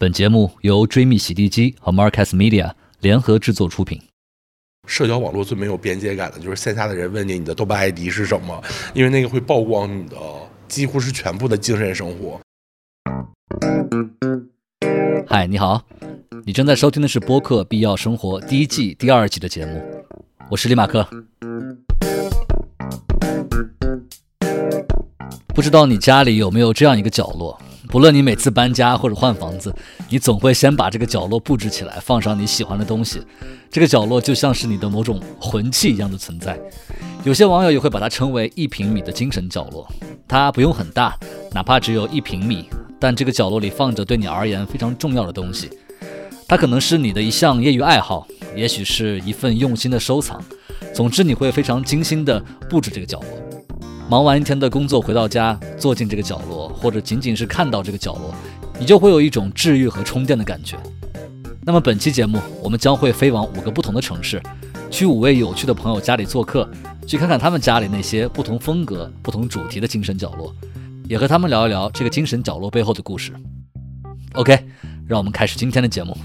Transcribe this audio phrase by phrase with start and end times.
[0.00, 4.00] 本节目由追觅洗地机和 Marcus Media 联合制作出品。
[4.86, 10.16] 社交网络最没有边界感的就是线下的人问你你的豆瓣 ID 是什么，因为那个会曝光你的
[10.68, 12.40] 几乎是全部的精神生活。
[15.26, 15.84] 嗨，你好，
[16.46, 19.82] 你正在收听的是播客《必要生活》第一季第二集的节目，
[20.48, 21.06] 我是李马克。
[25.48, 27.60] 不知道你家里有没有这样一个角落？
[27.90, 29.74] 不论你每次搬家或者换房子，
[30.08, 33.20] 你总会先把这个角落布置起来，放上你喜欢的东西。
[33.68, 36.56] 这个角落就像是你的某种魂器一样的存在。
[37.24, 39.86] 有些网友也会把它称为一平米的精神角落。
[40.28, 41.18] 它不用很大，
[41.52, 45.68] 哪怕只有一平米，但这个角落里放着对你而言非常重要的东西。
[46.46, 50.40] 它可能是你的一项业余爱好，也许是一份用心的收藏。
[50.94, 53.59] 总之，你会非常精心地布置这个角落。
[54.10, 58.34] 忙完一天的工作，回到家，坐进这个角落，或者仅仅是看到这个角落，
[58.76, 60.76] 你就会有一种治愈和充电的感觉。
[61.62, 64.42] 那么本期节目，我们将会飞往五个不同的城市，
[64.90, 66.68] 去五位有趣的朋友家里做客，
[67.06, 70.52] 去看看他们家里那些不同风格、不同主题的精神角落，
[71.08, 73.32] 也和他们聊一聊这个精神角落背后的故事。
[74.32, 74.58] OK，
[75.06, 76.16] 让我们开始今天的节目。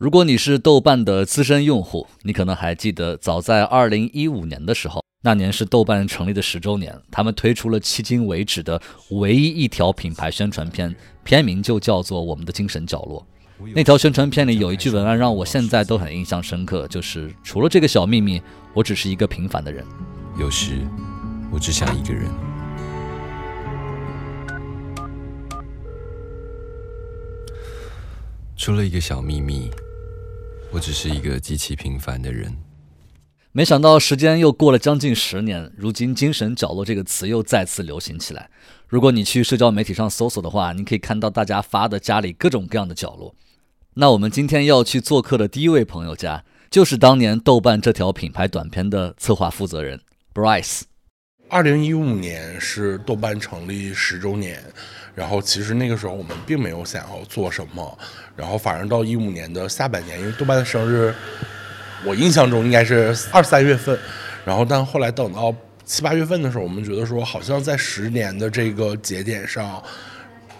[0.00, 13.26] 如果你是豆瓣的资深用户，你可能还记得，早在2015年的时候，那年是豆瓣成立的十周年，他们推出了迄今为止的唯一一条品牌宣传片，片名就叫做《我们的精神角落》。
[13.74, 18.40] 那条宣传片里有一句文案让我现在都很印象深刻，就是“除了这个小秘密，
[18.72, 19.84] 我只是一个平凡的人”。
[20.40, 20.78] 有时，
[21.52, 22.26] 我只想一个人。
[28.56, 29.70] 除了一个小秘密。
[30.72, 32.56] 我只是一个极其平凡的人。
[33.52, 38.48] 没想到时间又过了将近十年，如今“精神角落”这个词又再次流行起来。
[38.86, 43.34] 如果你去社交媒体上搜索的话，你可以看到大家发的家里各种各样的角落。
[43.94, 50.00] 那我们今天要去做客的第一位朋友家，就是当年豆瓣这条品牌短片的策划负责人
[50.32, 50.82] Bryce。
[51.50, 54.62] 二零一五年是豆瓣成立十周年。
[55.14, 57.98] 然后其实那个时候我们并没有想要做什么，
[58.36, 61.12] 然后反而到一五年的下半年，因为豆瓣的生日，
[62.06, 63.98] 我印象中应该是二三月份，
[64.44, 69.82] 然后但后来等到七八月份的时候，我们觉得说好像在十年的这个节点上。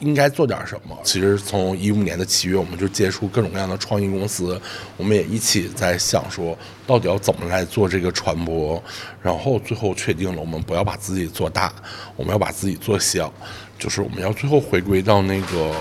[0.00, 0.99] 应该做点什么？
[1.05, 4.61] 其实从一五年的七月，我们就接触各种各样的创意公司，
[4.97, 6.56] 我们也一起在想说，
[6.87, 8.83] 到底要怎么来做这个传播。
[9.22, 11.72] 然后最后确定了，我们不要把自己做大，
[12.16, 13.33] 我们要把自己做小，
[13.78, 15.75] 就是我们要最后回归到那个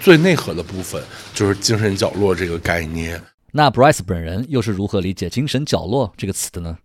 [0.00, 1.02] 最内核的部分，
[1.34, 3.20] 就是精神角落这个概念。
[3.52, 6.78] 那 Bryce 本人又是如何理解“精神角落”这个词的呢？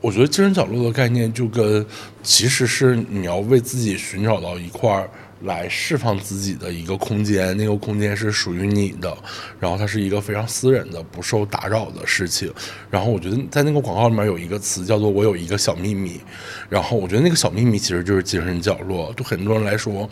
[0.00, 1.86] 我觉得精神角落的概念就跟，
[2.22, 5.08] 其实是你要为自己寻找到一块儿。
[5.44, 9.16] 来释放自己的一个空间，那个空间是属于你的，
[9.60, 12.52] 然后它是一个非常私人的、不受打扰的事情。
[12.90, 16.20] 然后我觉得在那个广告里面有一个词叫做“我有一个小秘密”，
[16.68, 19.12] 然后我觉得那个小秘密其实就是精神角落。
[19.12, 20.08] 对很多人来说，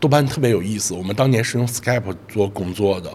[0.00, 0.94] 豆瓣特别有意思。
[0.94, 3.10] 我们当年是用 Skype 做工作的，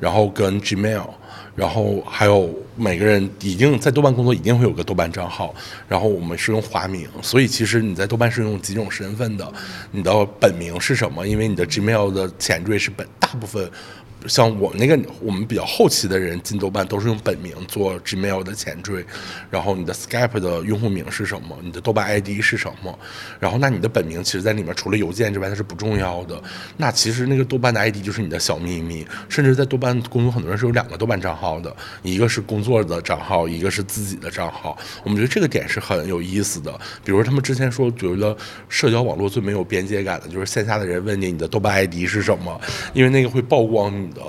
[0.00, 1.08] 然后跟 Gmail。
[1.54, 5.54] 然后还有每个人已经在豆瓣工作，一定会有个豆瓣账号。
[5.88, 9.52] 然后我们是用花名，所以其实你在豆瓣是用几种身份的。
[9.90, 11.26] 你的本名是什么？
[11.26, 13.70] 因为你的 Gmail 的前缀是本大部分。
[14.26, 19.04] 像我们那个，我们比较后期的人进豆瓣都是用本名做 Gmail 的前缀，
[19.50, 21.56] 然后你的 Skype 的用户名是什么？
[21.62, 22.98] 你的豆瓣 ID 是什么？
[23.40, 26.42] 然后那你的本名其实在里面除了邮件之外它是不重要的。
[26.76, 29.06] 那其实那个豆瓣的 ID 就是你的小秘密。
[29.28, 34.76] 甚至在豆瓣工作很多人是有两个豆瓣账号的，一个是工作的账号，一个是自己的账号。
[35.02, 36.72] 我们觉得这个点是很有意思的。
[37.04, 38.36] 比如他们之前说觉得
[38.68, 42.60] 社交网络最没有边界感的就是线下的人问你你的豆瓣 ID 是什么，
[42.92, 44.22] 因为那个会曝光的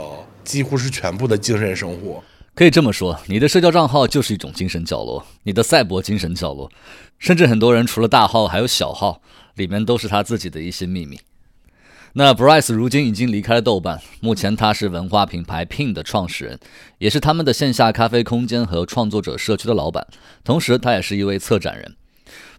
[0.44, 2.24] 几乎是全部的精神生活，
[2.56, 6.72] 可以这么说，你的社交账号就是一种精神角落，你的赛博精神角落，
[7.20, 9.22] 甚至很多人除了大号还有小号，
[9.56, 11.20] 里面都是他自己的一些秘密。
[12.16, 16.60] 那 Bryce 如今已经离开了豆瓣，目前他是文化品牌 Pin 的创始人，
[17.00, 20.06] 也是他们的线下咖啡空间和创作者社区的老板，
[20.44, 21.96] 同时他也是一位策展人。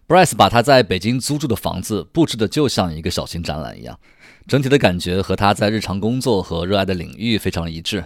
[0.07, 3.97] Bryce 把他在北京租住的房子布置的就像一个小型展览一样。
[4.47, 8.05] 整体的感觉和他在日常工作和热爱的领域非常一致，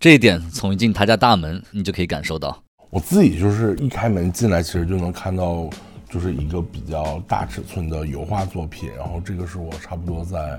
[0.00, 2.60] 这一点从一进他家大门你就可以感受到。
[2.90, 5.70] 我自己就是一开门进来，其实就能看到，
[6.10, 8.90] 就是一个比较大尺寸的油画作品。
[8.96, 10.58] 然后这个是我差不多在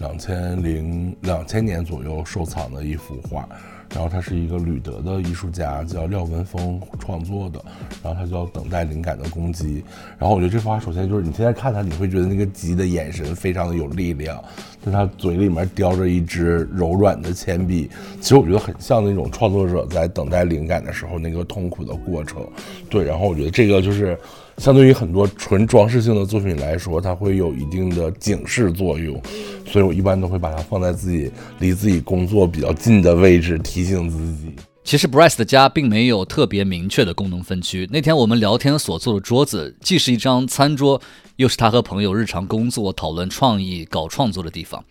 [0.00, 3.46] 两千零两千年左右收藏的一幅画。
[3.94, 7.64] 然后他是一个吕德的艺术家，叫廖文峰创作的。
[8.02, 9.84] 然后他就要等待灵感的攻击。
[10.18, 14.42] 然后我觉得这幅画首先就是你现在看他，你会觉得那个鸡的眼神非常的有力量，
[14.84, 17.88] 就他嘴里面叼着一支柔软的铅笔。
[18.20, 22.44] 其实我觉得很像那种创作者在等待灵感的时候那个痛苦的过程。
[22.90, 24.18] 对，然后我觉得这个就是
[24.58, 29.20] 相对于很多纯装饰性的作品来说，它会有一定的警示作用。
[29.66, 34.54] 所以我一般都会把它放在自己离自己工作比较近的位置，提醒自己。
[34.84, 37.88] 其实 Bryce 的家并没有特别明确的功能分区。
[37.90, 41.00] 那天我们聊天所坐的桌子，既是一张餐桌，
[41.36, 44.84] 又是他和朋友日常工作、讨论创意、搞创作的地方。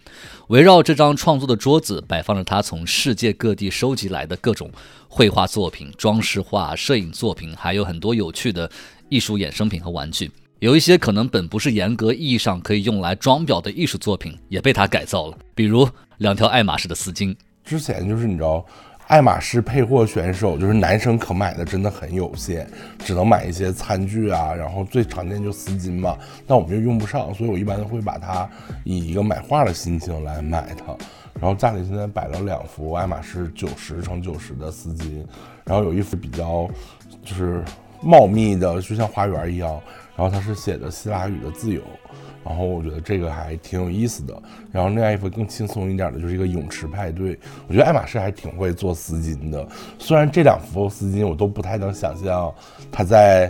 [0.47, 4.71] 围绕这张创作的桌子，摆放着他从世界各地收集来的各种
[5.07, 8.69] 绘画作品、装饰画、摄影作品，还有很多有趣的
[9.13, 10.31] 艺术衍生品和玩具。
[10.59, 15.87] 有一些可能本不是严格意义上可以用来装裱的艺术作品，也被他改造了，比如
[16.17, 17.35] 两条爱马仕的丝巾。
[17.63, 18.65] 之前就是你知道。
[19.07, 22.65] 爱马仕配货选手就是男生可买的真的很有限，
[22.99, 26.17] 只能买一些餐具啊，然后最常见就丝巾嘛，
[26.47, 28.49] 但我们又用不上，所以我一般都会把它
[28.85, 30.95] 以一个买画的心情来买它。
[31.33, 35.23] 然后家里现在摆了两幅爱马仕九十乘九十的丝巾，
[35.65, 36.67] 然后有一幅比较
[37.25, 37.61] 就是
[38.03, 39.71] 茂密的，就像花园一样，
[40.15, 41.81] 然后它是写的希腊语的自由。
[42.45, 44.37] 然后我觉得这个还挺有意思的。
[44.69, 47.39] 然后另外一幅更轻松一点的，就是一个泳池派对。
[47.69, 49.65] 我觉得爱马仕还挺会做丝巾的。
[49.97, 52.53] 虽然这两幅丝巾我都不太能想象
[52.91, 53.49] 它在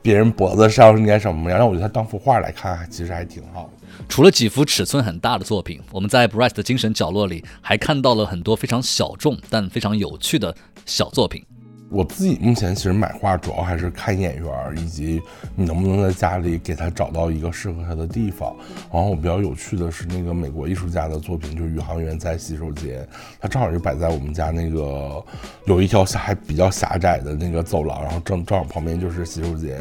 [0.00, 3.70] 别人脖子上应该什么样，但我觉得它当幅画来看，其实还挺好的。
[4.08, 10.54] 除了几幅尺寸很大的作品，我们在 Bryce 的精神角落里还看到了很多非常小众但非常有趣的
[10.86, 11.44] 小作品。
[11.92, 15.20] 我自己目前其实买画主要还是看眼缘，以及
[15.54, 18.56] 你能不能在家里给他找到一个适合他的地方。
[18.90, 23.06] 然后我比较有趣的是那个美国艺术家的作品，就是宇航员在洗手间，
[23.38, 25.22] 他正好就摆在我们家那个
[25.66, 29.78] 有一条还比较狭窄的那个走廊，然后正正好旁边就是洗手间。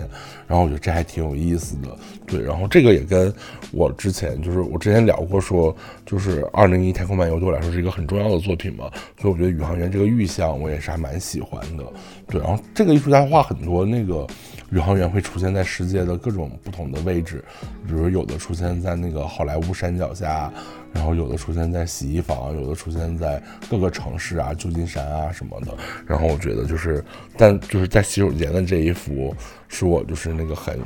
[0.51, 2.42] 然后我觉得这还挺有意思的，对。
[2.42, 3.33] 然后这个也跟
[3.71, 5.74] 我之前就是我之前聊过，说
[6.06, 11.86] 就是二零一太空漫游对我来说是一个很重要的作品嘛，所以我觉得宇航员这个预象我也是还蛮喜欢的。
[12.27, 14.27] 对，然后这个艺术家画很多那个
[14.71, 17.42] 宇航员会出现在世界的各种不同的位置，
[17.88, 20.51] 比如有的出现在那个好莱坞山脚下，
[20.92, 25.74] 然后有的出现在洗衣房，有的出现在各个城市啊，旧金山啊什么的。
[26.06, 27.01] 然后我觉得就是，
[27.38, 29.33] 但就是在洗手间的这一幅，
[29.71, 30.77] 是我就是那个很。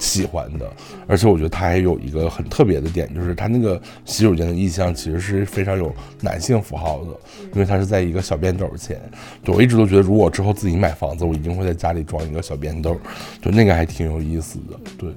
[0.00, 0.72] 喜欢的，
[1.08, 7.10] 而且我觉得它还有一个很特别的点，就是它那个洗手间的意象其实是非常有男性符号的，
[7.52, 8.96] 因为它是在一个小便斗前。
[9.42, 12.96] 就我一直都觉得，如果之后自己买房子，我一定会在家里装一个小便斗，
[13.42, 14.78] 就那个还挺有意思的。
[14.96, 15.10] 对，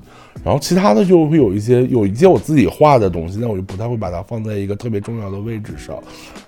[0.43, 5.97] 然后其他的就会有一些有一些我自己画的东西，但我就不太会把它放在一个特别重要的位置上，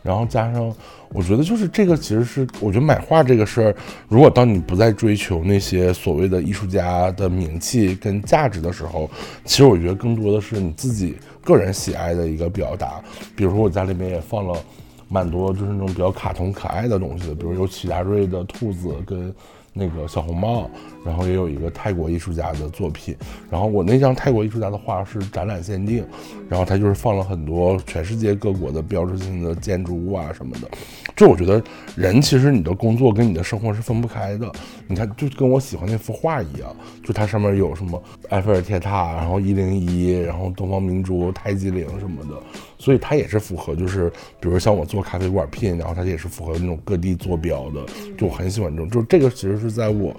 [0.01, 0.73] 然后加上。
[1.15, 3.75] 我觉得就是这个，其实是我觉得买画这个事儿，
[4.07, 9.07] 如果当你不再追求那些所谓的艺术家的名气跟价值的时候，
[9.45, 12.99] 其实我觉得更多的是你自己个人喜爱的一个表达。
[13.35, 14.59] 比如说我家里面也放了
[15.07, 19.31] 蛮多就是那种比较卡通可爱的东西的，比如有齐达瑞的兔子跟。
[19.73, 20.69] 那个小红帽，
[21.03, 23.15] 然后也有一个泰国艺术家的作品，
[23.49, 26.05] 然后我那张泰国艺术家的画是展览限定，
[26.47, 30.69] 然后他就是放了很多全世界各国的标志性的建筑物啊什么的，
[31.15, 31.61] 就我觉得
[31.95, 34.51] 人其实你的工作跟你的生活是分不开的，
[34.87, 42.41] 你看就跟我喜欢那幅画一样，就它上面有什么埃菲尔铁塔，然后一零一，然后东方明珠、泰姬陵什么的。
[42.83, 44.09] 所以它也是符合，就是
[44.41, 47.85] 比如像我做咖啡馆聘，然后它也是符合那种各地坐标的，
[48.17, 50.13] 就我很喜欢这种，就这个其实是在我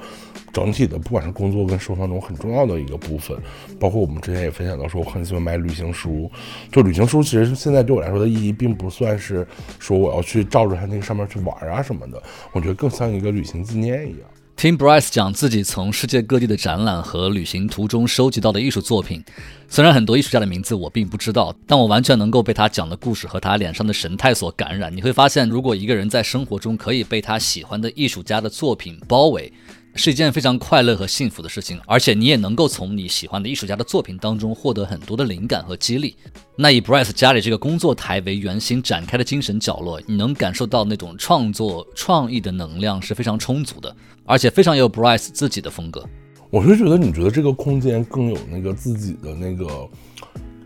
[0.51, 3.37] 整体的不管是工作跟收藏中很重要的一个部分。
[3.79, 6.31] 包括我们之前也分享到说，我很喜欢买旅行书，
[6.73, 9.47] 就旅行书其实现在对我来说的意义，并不算是
[9.79, 14.21] 说我要去照着它那个上面去玩啊什么的，我觉得更像一个旅行纪念一样。
[14.57, 19.23] 听 Bryce 讲自己从世界各地的展览和旅行途中收集到的艺术作品，
[19.69, 24.95] 虽然很多艺术家的名字我并不知道，但我完全能够被他讲的故事和他脸上的神态所感染。
[24.97, 29.53] 你会发现，如果一个人在生活中可以被他喜欢的艺术家的作品包围。
[29.97, 36.17] 是一件非常快乐和幸福的事情，而且你也能够从你喜欢的艺术家的作品当中获得很多的灵感和激励。
[36.57, 46.05] 那以 Bryce 家里这个工作台为圆心展开的精神角落，你能感受到那种创作创意的能量是非常充足的，而且非常有 Bryce 自己的风格。
[46.51, 49.89] 我是觉得，你觉得这个空间更有那个自己的那个，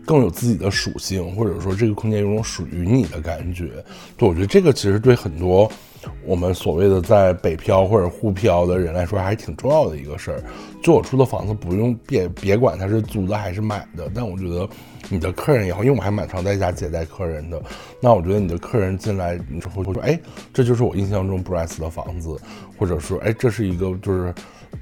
[0.05, 3.83] 更有自己的属性，或者说这个空间有种属于你的感觉。
[4.17, 5.71] 对，我觉得这个其实对很多。
[6.25, 10.43] 我们所谓的在北漂或者沪漂的人来说，还是挺重要的一个事儿。
[10.81, 14.67] 就我出的房子，不用别别管它是租的还是买的，但我觉得
[15.09, 17.61] 你的客人也好，因为我还蛮常在家接待客人的。
[17.99, 20.17] 那我觉得你的客人进来之后会说：“哎，
[20.53, 22.37] 这就是我印象中 Bryce 的房子。”
[22.77, 24.33] 或者说：“哎，这是一个就是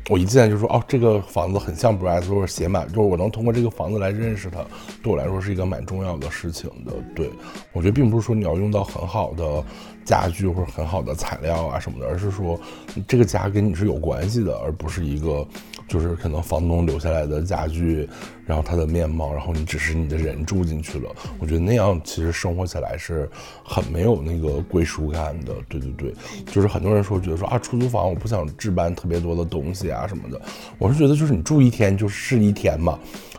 [0.07, 4.63] 我一进来就说哦，这个房子很像 Bryce，或者写满，就是我能通过这个房子来认识他，
[5.01, 6.93] 对我来说是一个蛮重要的事情的。
[7.15, 7.27] 对
[7.73, 9.63] 我觉得并不是说你要用到很好的
[10.07, 12.57] 家具或者很好的材料啊什么的，而是说
[13.05, 15.45] 这个家跟你是有关系的，而不是一个
[15.85, 18.07] 就是可能房东留下来的家具，
[18.45, 21.13] 然后它的面貌，然后你只是你的人住进去了。
[21.39, 23.29] 我觉得那样其实生活起来是
[23.65, 25.53] 很没有那个归属感的。
[25.67, 26.13] 对对对，
[26.45, 30.41] 就是很多人说觉得说啊，出租房我不想置办特别多的东西啊什么的，
[30.77, 32.97] 我是觉得就是你住一天就是一天嘛。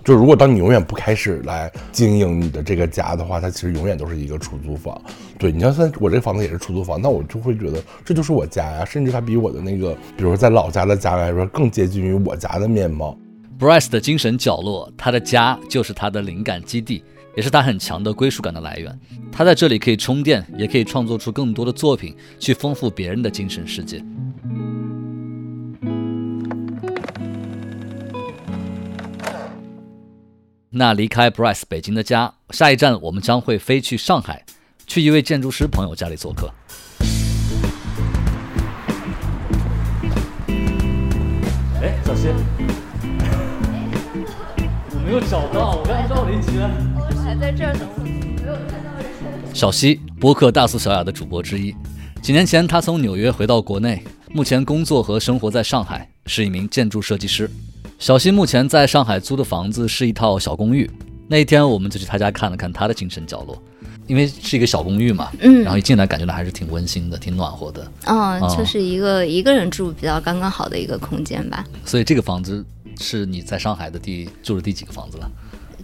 [0.09, 4.99] 就是如果当你永远不开始来经营你的这个家的话，它其实永远都是一个出租房。
[5.39, 13.19] 对你要算我这房子也是出租房，那我就会觉得这就是我家呀，甚至它比我的那个，比如说在老家的家来说更接近于我家的面貌。
[13.59, 17.05] Bryce 的精神角落，他的家就是他的灵感基地，
[17.37, 18.99] 也是他很强的归属感的来源。
[19.31, 24.03] 他在这里可以充电，也可以创作出更多的作品，去丰富别人的精神世界。
[30.71, 34.45] 那离开 Bryce 北京的家，下一站我们将会飞去上海，
[34.87, 36.53] 去一位建筑师朋友家里做客。
[41.81, 42.29] 哎，小西，
[44.91, 46.71] 我没有找到，我刚才绕了一圈。
[47.25, 49.55] 还在这儿等我，没有看到人。
[49.55, 51.75] 小西，播客大苏小雅的主播之一。
[52.21, 57.51] 几年前，他从纽约回到国内，目前工作和生活在上海，是一名建筑设计师。
[57.99, 60.89] 小新目前在上海租的房子是一套小公寓。
[61.27, 63.61] 那一天，我们就去他家看了看他的精神角落，
[64.07, 67.91] 因为是一个小公寓嘛，嗯然后一进来感觉到还是挺温馨的，挺暖和的。
[68.07, 72.65] 嗯，哦就是一个一个人住比较刚刚好的一个空间吧，所以这个房子
[73.01, 75.29] 是你在上海的第住的第几个房子了？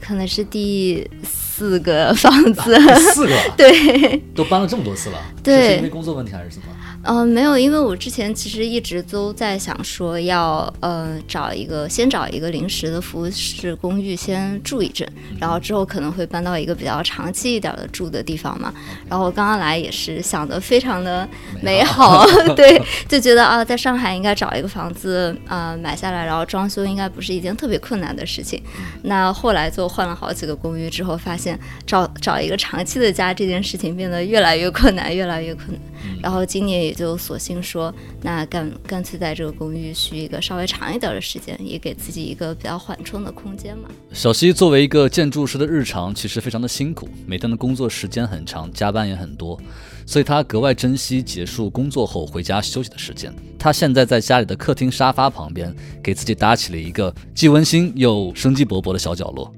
[0.01, 1.11] 可能是第
[1.57, 2.77] 四个房子。
[3.15, 5.19] 四个， 对，都搬了这么多次了。
[5.43, 6.65] 对是因为工作问题还是什么？
[7.05, 15.07] 呃，没有，因为我之前其实一直都在想说要呃找一个先找一个临时的服务式公寓先住一阵，
[15.39, 18.73] 然后之后可能会搬到一个比较长期一点的住的地方嘛。
[19.07, 21.29] 然后我刚刚来也是想的非常的
[21.63, 22.25] 美好，
[22.57, 28.63] 对，就觉得啊，在上海应该找一个房子呃买下来，然后装修应该不是一件特别困难的事情。
[29.03, 31.44] 那后来就换了好几个公寓之后，发现
[31.87, 35.81] 找找一个长期的家这件事情变得越来越困难，越来越困难。
[36.23, 43.89] 然后今年也就索性说，那干干脆在这个公寓续一个稍微长一点的时间，也给自己一个比较缓冲的空间嘛。
[44.13, 49.59] 小西作为一个建筑师的日常其实非常的辛苦，每天的工作时间很长，加班也很多，
[50.07, 53.35] 所以他格外珍惜结束工作后回家休息的时间。
[53.59, 59.51] 他现在在家里的客厅沙发旁边，给自己搭起了一个既温馨又生机勃勃的小角落。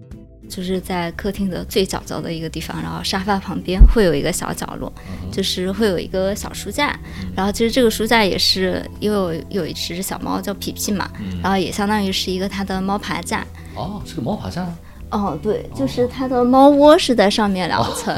[0.49, 4.93] 就是在客厅的最角角的一个地方，然后沙发旁边会有一个小角落，
[5.33, 6.99] 就是会有一个小书架。
[7.35, 11.11] 然后其实这个书架也是因为我有一只小猫叫皮皮嘛，
[11.43, 13.45] 然后也相当于是一个它的猫爬架。
[13.75, 14.67] 哦，是个猫爬架。
[15.09, 18.13] 哦，对，就是它的猫窝是在上面两层。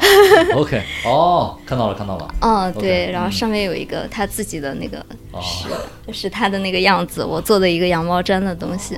[0.54, 2.34] OK，哦，看到了，看到了。
[2.40, 4.98] 嗯，OK，对，然后嗯上面有一个它自己的那个
[5.32, 5.40] 哦，
[6.12, 8.94] 是它的那个样子，我做的一个羊毛毡的东西。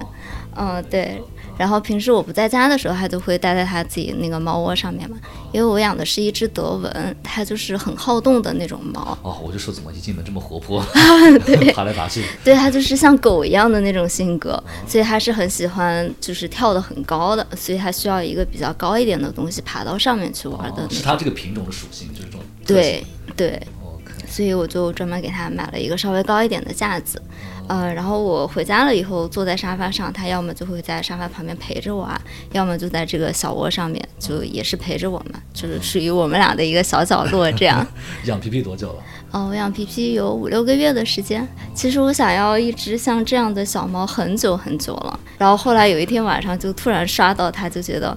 [0.57, 1.23] 嗯，对。
[1.59, 5.17] 然后平时我不在家的时候，它就会待在它自己那个猫窝上面嘛。
[5.53, 9.17] 因为我养的是一只德文，它就是很好动的那种猫。
[9.23, 10.85] 哦，我就说怎么一进门这么活泼，
[11.75, 12.25] 爬来爬去。
[12.45, 22.41] 对，它就是像狗一样的那种性格，所以它是很喜欢就是跳得很高的，所以它需要一个比较高一点的东西爬到上面去玩的哦，是它这个品种的属性，就是这种。
[22.67, 23.03] 对
[23.37, 23.63] 对
[24.29, 27.23] 所以我就专门给它买了一个稍微高一点的架子，
[27.68, 32.20] 呃，然后我回家了以后坐在沙发上，它要么就会在沙发旁边陪着我啊，
[32.52, 37.87] 要么就在这个小窝上面，就也是陪着我们，就是属于我们俩的一个小角落这样。
[38.26, 39.02] 养皮皮多久了？
[39.32, 41.46] 哦，我养皮皮有五六个月的时间。
[41.75, 48.16] 其实我想要一只像这样的小猫很久很久了，然后后来有一天晚上就突然刷到它，就觉得。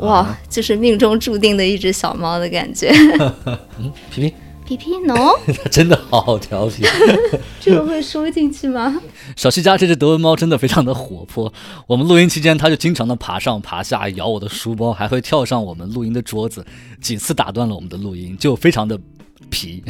[0.00, 2.88] 哇，就是命中注定的一只小猫的感觉。
[3.80, 4.34] 嗯皮皮，
[4.68, 6.84] 皮皮喏，它 真的好调皮。
[7.58, 9.00] 这个会收进去吗？
[9.34, 11.50] 小西家这只德文猫真的非常的活泼，
[11.86, 16.62] 我们录音期间它就经常的爬上爬下，咬我的书包，还会跳上我们录音的桌子，
[17.00, 19.00] 几次打断了我们的录音，就非常的
[19.48, 19.82] 皮。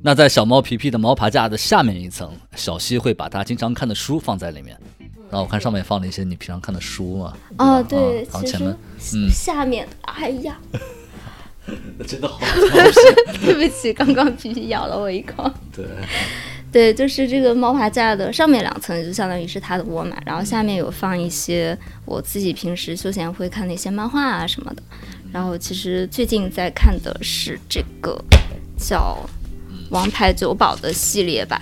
[0.00, 4.78] 那在小猫皮皮的猫爬架的下面一层，小西会把它经常看的书放在里面。
[5.28, 7.34] 然后我看上面放了一些你平常看的书嘛。
[7.58, 8.76] 哦，对然后其前面
[9.28, 10.56] 下面，哎呀，
[12.06, 12.38] 真的好。
[13.44, 15.50] 对不起，刚刚皮皮咬了我一口。
[15.74, 15.84] 对，
[16.70, 24.82] 对，就是这个猫爬架的上面两层就相当于是它的窝嘛，然后下面有放一些我自己平时休闲会看的一些漫画啊什么的。
[25.32, 28.18] 然后其实最近在看的是这个
[28.78, 29.18] 叫
[29.90, 31.60] 《王牌酒保》的系列版。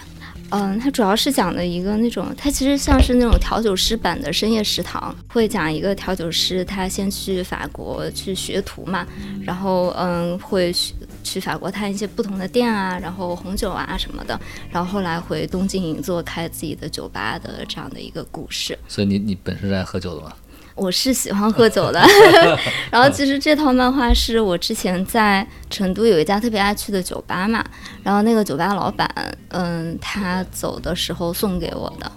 [0.50, 9.06] 嗯，它主要是讲的一个那种，它其实像是那种调酒师版的深夜食堂，会讲一个调酒师，他先去法国去学徒嘛，
[9.42, 18.78] 然后嗯，会去去法国探一些不同的店啊，然后红酒啊什么的，然后后来回东京银座开自己的酒吧的这样的一个故事。
[18.86, 20.32] 所以你你本身是爱喝酒的吗？
[20.76, 22.00] 我是喜欢喝 酒的，
[22.92, 27.64] 然后其实这套漫画是我之前在成都有一家特别爱去的酒吧嘛，
[28.02, 29.08] 然后那个酒吧老板，
[29.48, 32.12] 嗯，他走的时候送给我的，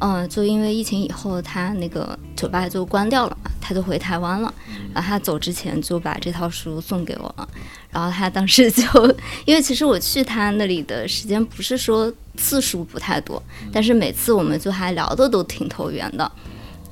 [0.00, 4.52] 嗯，就因为疫情以后他那个酒吧就关掉了嘛，他就回台湾了，
[4.92, 7.48] 然后他走之前就把这套书送给我了，
[7.90, 8.84] 然后他当时就，
[9.46, 13.42] 因为其实我去他那里的时间不是说次数不太多，
[13.72, 16.30] 但是每次我们就还聊的都挺投缘的。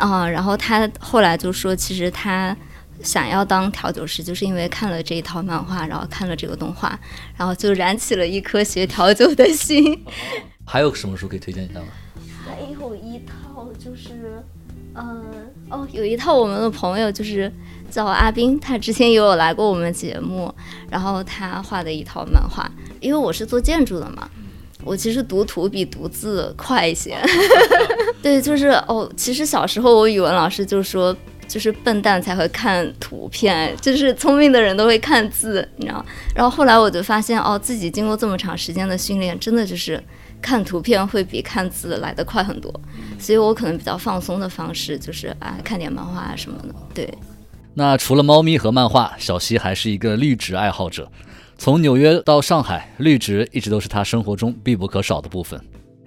[0.01, 2.57] 啊，然后他后来就说，其实他
[3.03, 6.99] 想要当调酒师，就是因为看了这一套漫画，然后看了这个动画，
[7.37, 10.03] 然后就燃起了一颗学调酒的心。
[10.67, 11.87] 还有什么书可以推荐一下吗？
[12.47, 14.43] 还有一套就是，
[14.95, 15.23] 嗯，
[15.69, 17.53] 哦，有一套我们的朋友就是
[17.91, 20.53] 叫阿斌，他之前也有来过我们节目，
[20.89, 24.31] 然后他画的一套漫画，因为我是做建筑的嘛。
[24.85, 27.19] 我其实读图比读字快一些，
[28.23, 31.15] 对，就是哦，其实小时候我语文老师就说，
[31.47, 36.05] 就是笨蛋才会看图片，就是聪明的人都会看字，你知道。
[36.35, 40.03] 然后后来我就发现，哦，自己经过这么长时间的训练，真的就是
[40.41, 42.73] 看图片会比看字来得快很多。
[43.19, 46.75] 所以我可能比较放松的方式就是啊，看点漫画啊什么的。
[46.95, 47.13] 对。
[47.75, 51.11] 那除了猫咪和漫画，小西还是一个绿植爱好者。
[51.63, 55.61] 从纽约到上海，绿植一直都是他生活中必不可少的部分。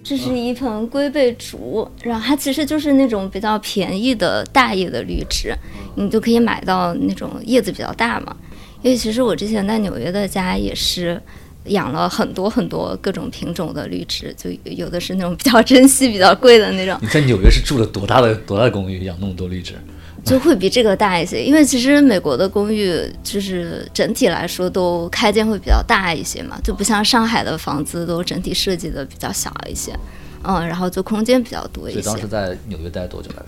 [0.04, 5.56] 这是一盆龟背竹，然后它其实就是那种比较便宜的大叶的绿植，
[5.94, 8.36] 你就可以买到那种叶子比较大嘛。
[8.82, 11.22] 因为其实我之前在纽约的家也是
[11.66, 16.98] 养了很多很多各种品种的绿植，就有的是那种比较珍稀、比较贵的那种。
[17.00, 19.76] 你在纽约是住了多大的多大的公寓，养那么多绿植？
[20.24, 29.94] 就会比这个大一些，因为其实美国的公寓就是整体来说都开间会比较大一些嘛，就不像上海的房子都整体设计的比较小一些，
[30.44, 32.02] 嗯，然后就空间比较多一些。
[32.02, 33.48] 所以当时在纽约待多久大概？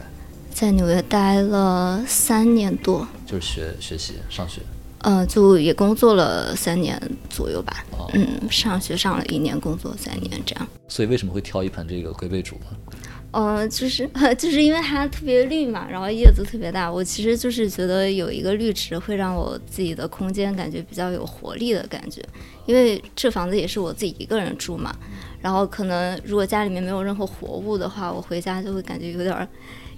[0.53, 4.61] 在纽约待了三年多，就是学学习上学。
[5.07, 7.85] 嗯，就也工作了三年左右吧。
[8.13, 10.67] 嗯，上学上了一年，工作三年这样。
[10.87, 12.95] 所以为什么会挑一盆这个龟背竹呢？
[13.37, 16.89] 嗯，就是 就是因为它特别绿嘛，然后叶子特别大。
[16.89, 22.21] 我其实就是觉得有一个绿植会让我自己的空间感觉比较有活力的感觉。
[22.65, 24.95] 因为这房子也是我自己一个人住嘛，
[25.41, 29.47] 然后可能如果家里面没有任何活物的话，我回家就会感觉有点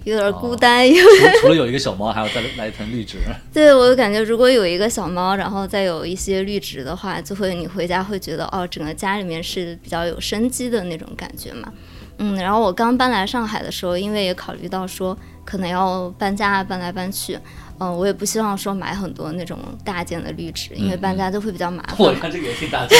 [0.02, 0.86] 有点孤单。
[0.86, 1.00] 因为
[1.40, 3.18] 除了有一个小猫，还要再来一盆绿植。
[3.54, 11.72] 对，我就感觉如果有一个小猫，然后再有一些绿植的话，就会你回家会觉得哦，整个家里面是比较有生机的那种感觉嘛。
[12.18, 17.38] 嗯，然后我刚搬来上海的时候，因为也考虑到说可能要搬家搬来搬去，
[17.78, 21.96] 嗯，我也不希望说买很多那种大件的绿植，因为搬家都会比较麻烦。
[22.04, 22.98] 我看这个也挺大件。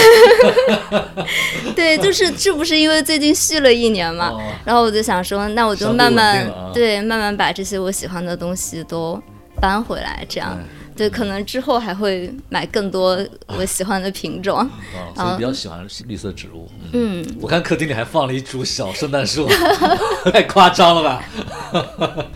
[1.75, 4.33] 对，就是这不是因为最近续了一年嘛，
[4.65, 9.21] 然后我就想说，那我就慢慢对慢慢把这些我喜欢的东西都
[9.61, 10.57] 搬回来，这样。
[10.99, 14.59] 对，可能之后还会买更多我喜欢的品种。
[14.59, 14.69] 啊，
[15.15, 16.69] 所以比较喜欢绿色植物。
[16.93, 19.49] 嗯，我看客厅里还放了一株小圣诞树，
[20.33, 21.25] 太夸张了吧？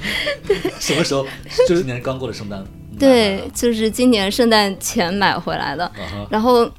[0.78, 1.26] 什么时候？
[1.68, 2.64] 就是今年刚过的圣诞。
[2.98, 5.90] 对，就是今年圣诞前买回来的。
[6.30, 6.70] 然后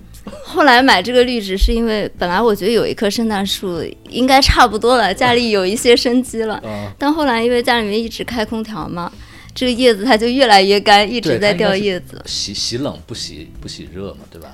[0.45, 6.61] 后来买这个绿植是因为本来我觉得有一棵圣诞树应该差不多了，家里有一些生机了。
[6.97, 9.11] 但后来因为家里面一直开空调嘛。
[9.55, 12.21] 这个叶子它就越来越干，一直在掉叶子。
[12.25, 14.49] 洗洗冷不洗不洗热嘛，对吧？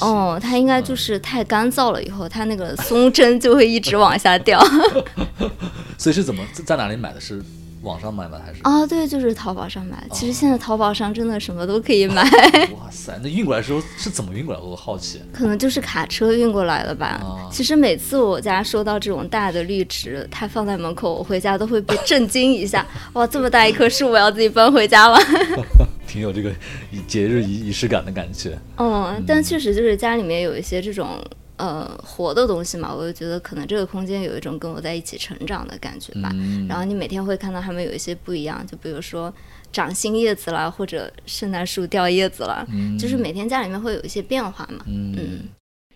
[0.00, 4.60] 哦，它应该就是太干燥了，以后它那个松针就会一直往下掉。
[5.98, 7.20] 所以是怎么在哪里买的？
[7.20, 7.42] 是？
[7.84, 8.40] 网上买吗？
[8.44, 10.02] 还是啊，对，就是淘宝上买。
[10.10, 12.22] 其实现在淘宝上真的什么都可以买。
[12.74, 14.60] 哇塞，那运过来的时候是怎么运过来？
[14.60, 15.20] 我好奇。
[15.32, 17.20] 可能就是卡车运过来的吧。
[17.52, 22.86] 其实每次我家收到这种大的绿植，它放在门口，我回家都会被震惊一下。
[23.12, 25.18] 哇，这么大一棵树，我要自己搬回家了。
[26.08, 26.50] 挺有这个
[27.06, 28.58] 节日仪仪式感的感觉。
[28.78, 31.22] 嗯，但确实就是家里面有一些这种。
[31.56, 36.30] 呃，活的东西嘛，我就觉得可能这个空间有一种跟我在一起成长的感觉吧。
[36.68, 39.32] 然后你每天会看到它们有一些不一样，就比如说
[39.72, 42.66] 长新叶子啦，或者圣诞树掉叶子了，
[42.98, 44.84] 就是每天家里面会有一些变化嘛。
[44.86, 45.48] 嗯，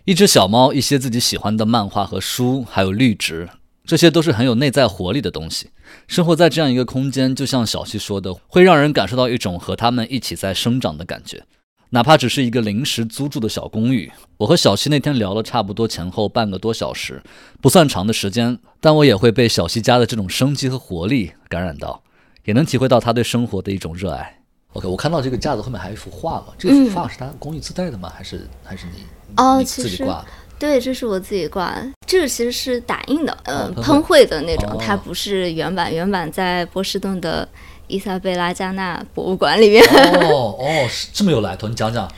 [0.05, 3.49] 一只小猫，一些自己喜欢的漫画和书，还有绿植，
[3.83, 5.71] 这些都是很有内在活力的东西。
[6.07, 11.43] 生活在这样一个空间，就像小溪说的，会让人感受到一种和它们一起在生长的感觉。
[11.89, 14.11] 哪怕只是一个临时租住的小公寓。
[14.37, 17.21] 我和小西那天聊了差不多前后半个多小时，
[17.61, 22.01] 不算长的时间，但我也会被小西家的这种生机和活力感染到，
[22.45, 24.37] 也能体会到他对生活的一种热爱。
[24.73, 28.13] OK，我看到这个架子后面还有一幅画嘛，这幅画是他公寓自带的吗？
[28.15, 29.03] 还是还是你
[29.35, 30.25] 哦，你自己挂的？
[30.59, 37.47] 对，这是我自己挂的，这个其实是打印的，呃，哦喷绘喷绘的那种，哦它不是原版，原版在波士顿的
[37.89, 39.83] 伊莎贝拉加纳博物馆里面。
[39.83, 42.09] 哦哦，这么有来头，你讲讲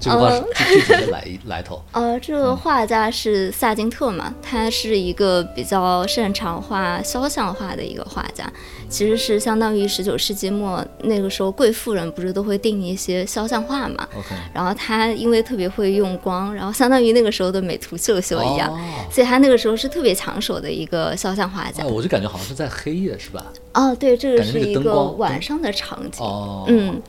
[0.00, 1.80] 这个具具体的来 来头。
[1.92, 8.50] 呃，这个画家是萨金特嘛，他是一个比较擅长画肖像画的一个画家，
[8.88, 18.72] 其实是相当于十九世纪末那个时候贵妇人不是都会订一些肖像画嘛，OK，然后他因为特别会用光，然后相当于那个时候的美图秀秀一样。
[18.72, 21.86] 哦所以他那个时候是特别抢手的一个肖像画家哎，。
[21.86, 23.44] 我就感觉好像是在黑夜，是吧？
[23.74, 26.24] 哦，对，这个是一个晚上的场景。
[26.24, 27.02] 哦，嗯，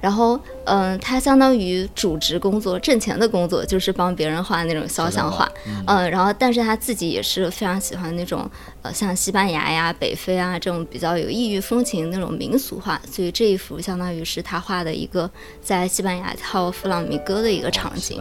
[0.00, 5.50] 然后嗯，他相当于主职工作、挣钱的工作就是帮别人画那种肖像画。
[5.86, 8.48] 嗯，然后但是他自己也是非常喜欢那种
[8.82, 15.30] 呃，像西班牙呀、北非啊这种比较有异域风情那种民俗画，所以这一幅相当于是他画的一个
[15.62, 18.20] 在西班牙跳弗朗明哥的一个场景。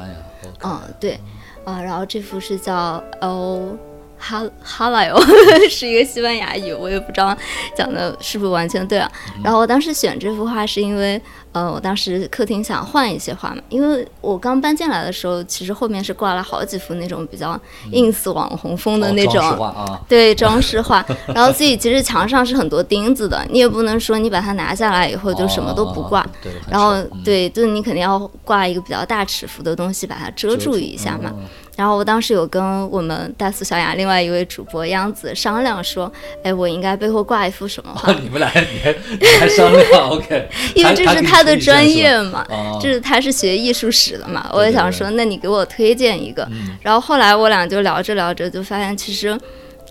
[0.64, 1.20] 嗯，对，
[1.64, 3.78] 啊，然后这幅是叫 El
[4.18, 5.20] 哈哈拉哟，
[5.70, 7.36] 是一个西班牙语，我也不知道
[7.76, 9.12] 讲的是不是完全对啊。
[9.44, 11.22] 然后我当时选这幅画是因为，
[11.56, 17.58] 呃，我当时客厅想换一些画嘛，因为我刚搬进来的时候，其实后面是挂了好几幅那种比较
[17.94, 19.96] ins 网红风的哦那种。
[20.10, 31.32] 对装饰画， 然后所以其实墙上是很多钉子的，你也不能说你把它拿下来以后就什么都不挂，哦对，然后嗯对，就是你肯定要挂一个比较大尺幅的东西把它遮住一下嘛。
[31.34, 36.10] 嗯然后我当时有跟我们大苏小雅另外一位主播央子商量说，
[36.42, 38.14] 哎，我应该背后挂一幅什么画？
[38.24, 46.44] 你们俩还你还你还商量 OK， 因为这是他的专业嘛，哦就是他是学艺术史的嘛，我也想说，那你给我推荐一个。
[46.52, 49.40] 嗯然后后来我俩就聊着聊着，就发现其实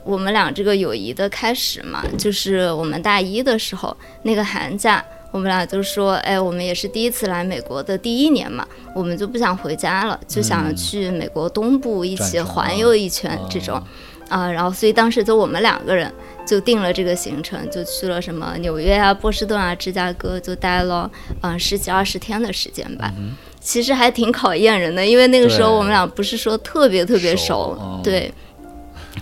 [0.02, 5.02] 我们俩这个友谊的开始嘛，就是我们大一的时候那个寒假。
[5.32, 8.64] 我们俩就说，哎，我们也是第一次来美国的第一年嘛，
[8.94, 13.82] 我们就不想回家了，就想去美国东部一起环游一圈这种，
[14.28, 16.08] 啊，然后所以当时就我们两个人
[16.46, 21.10] 就定了这个行程，就去了什么纽约啊、波士顿啊、芝加哥，就待了
[21.42, 23.12] 嗯十几二十天的时间吧。
[23.60, 28.00] 其实还挺考验人的，因为那个时候我们俩不是说特别特别熟。
[28.02, 28.32] 对。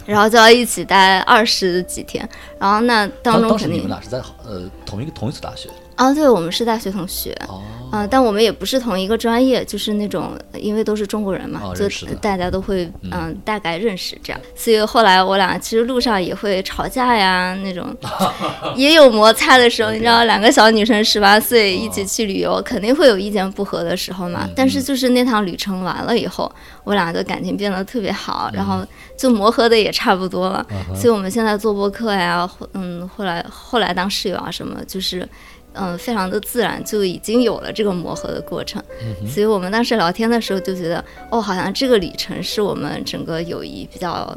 [0.06, 2.26] 然后就要一起待二十几天，
[2.58, 11.86] 然后那当当中肯定当时你们俩是在呃同一个同一所大学啊，对我们是大学同学，哦，啊、但我们也不是同一个专业，就是那种，因为都是中国人嘛，就
[12.20, 14.40] 大家都会嗯、大概认识这样。
[14.54, 17.94] 所以后来我俩其实路上也会吵架呀，那种
[18.74, 19.92] 也有摩擦的时候。
[19.92, 24.48] 你知道，两个小女生十八岁一起去旅游，肯定会有意见不合的时候嘛。
[24.56, 26.50] 但是就是那趟旅程完了以后，
[26.84, 28.84] 我俩的感情变得特别好，然后
[29.18, 30.66] 就磨合的也差不多了。
[30.94, 35.28] 所以我们现在做播客呀，嗯，后来后来当室友啊什么，就是。
[35.74, 38.82] 嗯，非常的自然，就已经有了这个磨合的过程。
[39.26, 44.36] 所以我们当时聊天的时候就觉得，哦，好像这个旅程是我们整个友谊比较，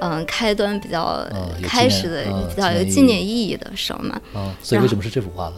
[0.00, 1.26] 嗯，开端比较
[1.62, 4.20] 开始的、比较有纪念意义的时候嘛。
[4.34, 5.54] 啊，所以为什么是这幅画呢？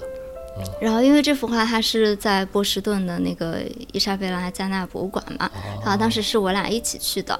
[0.79, 3.61] 然后因为这幅画它是在波士顿的那个
[3.93, 5.51] 伊莎贝拉加纳博物馆嘛，
[5.83, 7.39] 然后当时是我俩一起去的。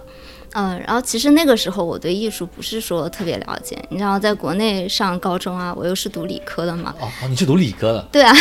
[0.55, 8.35] 嗯，然后其实那个时候我对艺术不是说特别了解，你知道，在国内上高中啊，我又是读理科的嘛，哦哦，你是读理科的对啊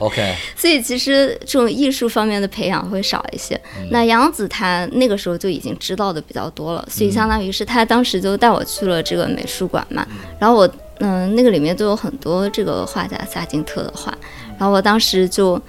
[0.00, 3.60] ，，OK， 所以其实这种艺术方面的培养会少一些。
[3.90, 10.04] 那杨子他那个时候就已经知道的比较多了，所以相当于是他当时就带我去了这个美术馆嘛，
[10.40, 14.12] 然后我嗯、那个里面都有很多这个画家萨金特的画，
[14.58, 15.60] 然后我当时就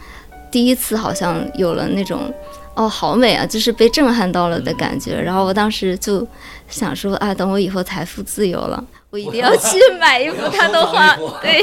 [0.49, 2.33] 第一次好像有了那种。
[2.77, 3.43] 哦，好美啊！
[3.43, 5.19] 就是被震撼到了的感觉。
[5.19, 6.25] 然后我当时就
[6.69, 11.17] 想说啊，等我以后财富自由了，我一定要去买一幅他的画。
[11.41, 11.59] 对，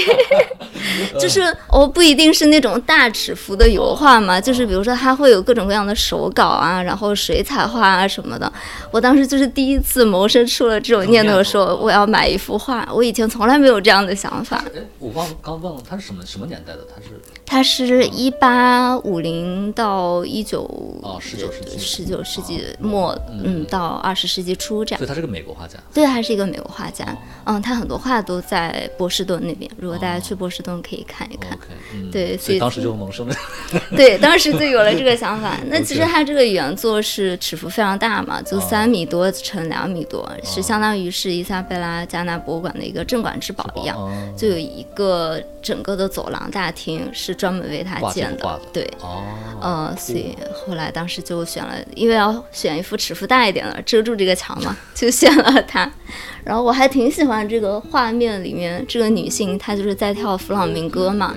[1.20, 8.52] 就是我不一定是那种大尺幅的油画嘛，就是比如说它会有各种各样的手稿啊，然后水彩画啊什么的。
[8.90, 12.88] 我当时就是第一次萌生出了这种念头，说我要买一幅画。
[12.92, 14.56] 我以前从来没有这样的想法。
[14.74, 16.80] 哎，我忘了刚忘了他是什么什么年代的？
[16.92, 20.62] 他是它是一八五零到一九
[21.02, 25.08] 哦十九世纪十九世纪末，嗯，到二十世纪初这样所以。
[25.08, 25.78] 他是个美国画家。
[25.92, 27.06] 对，他是一个美国画家，
[27.44, 29.70] 嗯，他很多画都在波士顿那边。
[29.76, 31.56] 如果大家去波士顿，可以看一看。
[32.10, 33.34] 对，所以当时就萌生了。
[33.94, 35.58] 对，当时就有了这个想法。
[35.66, 48.88] 那其实他这个原作是尺幅非常大嘛，就三米多乘两米多，是相当于是伊莎贝拉加纳博物馆的一个镇馆之宝一样，哦就有一个整个的走廊大厅是专门为他建的对。
[49.00, 49.22] 哦，
[49.60, 55.90] 呃，所以后来当时就选了，因为要选一幅尺幅大一点的遮住这个墙嘛， 就选了它。
[56.44, 61.34] 然后我还挺喜欢这个画面里面这个女性，她就是在跳弗朗明哥嘛。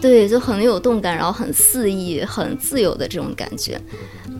[0.00, 3.80] 对，就很有动感，然后很肆意、很自由的这种感觉。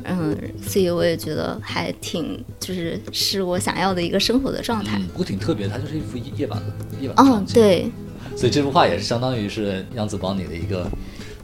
[0.05, 4.97] 嗯，所以我也觉得还挺，就是是我想要的一个生活的状态。
[4.99, 7.93] 嗯，不过挺特别的，它就是一幅夜晚的夜晚哦场，景。，对，
[8.37, 10.87] 所以这幅画也是相当于是杨子帮你的一个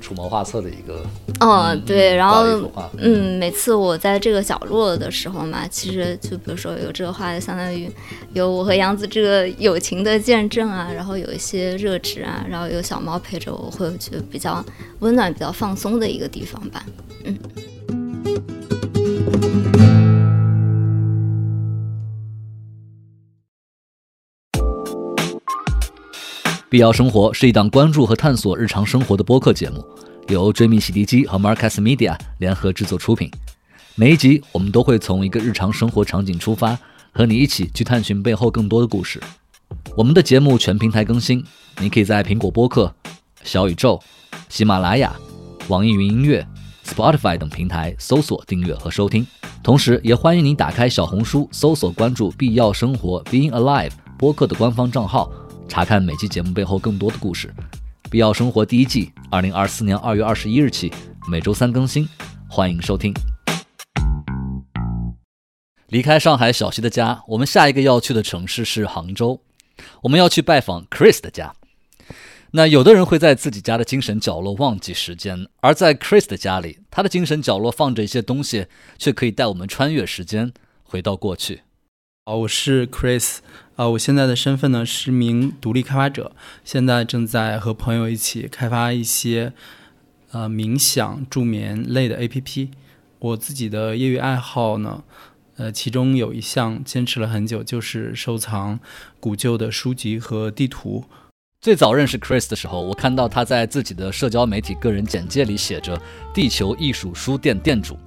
[0.01, 1.05] 出谋划策的一个。
[1.40, 2.44] 哦，嗯对，然后
[2.96, 7.88] 嗯，每次我在这个角落的时候嘛，其实就比如说有这个画，相当于
[8.33, 14.64] 有我和杨子这个友情的见证啊，然后有一些热值啊，然后有小猫陪着我，会觉得比较
[14.98, 16.85] 温暖、比较放松的一个地方吧。
[26.71, 29.83] 必要生活是一档关注和探索日常生活的播客节目，
[30.29, 33.31] 由追觅洗涤机和 Marcus Media 联合制作出品。
[33.95, 36.79] 每一集我们都会从一个日常生活场景出发，
[37.11, 39.19] 和你一起去探寻背后更多的故事。
[39.97, 41.43] 我们的节目全平台更新，
[41.79, 42.95] 你可以在苹果播客、
[43.43, 43.99] 小宇宙、
[44.51, 45.17] 喜马拉雅、
[45.69, 46.47] 网易云音乐、
[46.85, 49.27] Spotify 等平台搜索订阅和收听。
[49.63, 55.33] 同时，也欢迎你打开小红书搜索关注“必要生活 Being Alive” 播客的官方账号，
[55.69, 57.55] 查看每期节目背后更多的故事。
[58.11, 60.91] 必要生活第一季，二零二四年二月二十一日起，
[61.31, 62.09] 每周三更新，
[62.49, 63.13] 欢迎收听。
[65.89, 69.43] 离开上海小溪的家，我们下一个要去的城市是杭州，
[70.03, 71.55] 我们要去拜访 Chris 的家。
[72.53, 80.51] 那有的人会在自己家的精神角落忘记时间，而在 Chris 的家里，他的精神角落放着一些东西，却可以带我们穿越时间，
[80.83, 81.61] 回到过去。
[82.29, 83.38] 啊，我是 Chris，
[83.77, 89.55] 啊、我现在的身份呢是名独立开发者，现在正在和朋友一起开发一些
[90.33, 92.69] 呃冥想助眠类的 APP。
[93.19, 95.05] 我自己的业余爱好呢，
[95.57, 98.79] 呃，其中有一项坚持了很久，就是收藏
[99.19, 101.07] 古旧的书籍和地图。
[101.62, 105.99] 最早认识 Chris 的时候，我看到他在自己的社交媒体个人简介里写着
[106.35, 107.99] “地球艺术书店店主”，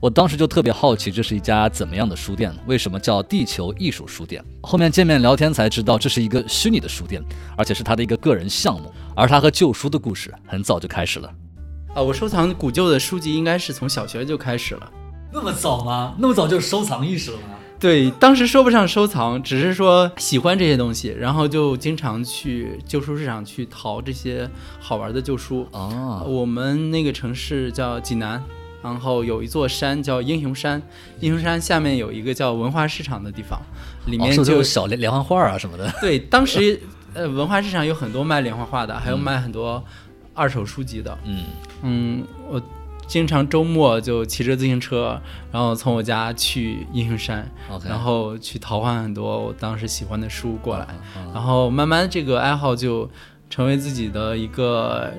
[0.00, 2.54] 我当时就特别好奇，这是一家怎么样的书店？
[2.66, 4.44] 为什么叫地球艺术书店？
[4.62, 7.20] 后面见面聊天才知道，这是一个虚拟的书店，
[7.56, 8.92] 而且是他的一个个人项目。
[9.16, 11.28] 而他和旧书的故事很早就开始了。
[11.94, 14.88] 啊、我收藏古旧的书籍应该是从小学就开始了。
[15.32, 16.14] 那么早吗？
[16.18, 17.56] 那么早就收藏意识了吗？
[17.80, 25.66] 对，当时说不上收藏，只是说喜欢这些东西，然后就经常去旧书市场去淘这些好玩的旧书。
[25.72, 28.42] 哦，我们那个城市叫济南，
[28.82, 30.80] 然后有一座山叫英雄山，
[31.20, 33.60] 英雄山下面有一个叫文化市场的地方，
[34.06, 35.92] 里面就、小连连环画啊什么的？
[36.00, 36.80] 对，当时
[37.14, 39.82] 呃文化市场有很多卖连环画的，还有卖很多
[40.32, 41.18] 二手书籍的。
[41.24, 41.44] 嗯，
[41.82, 42.62] 嗯，我
[43.06, 47.50] 经常周末就骑着自行车，然后从我家去英雄山
[47.88, 50.86] 然后去淘换很多我当时喜欢的书过来，
[51.16, 51.32] 嗯。
[51.32, 53.10] 然后慢慢这个爱好就
[53.48, 55.10] 成为自己的一个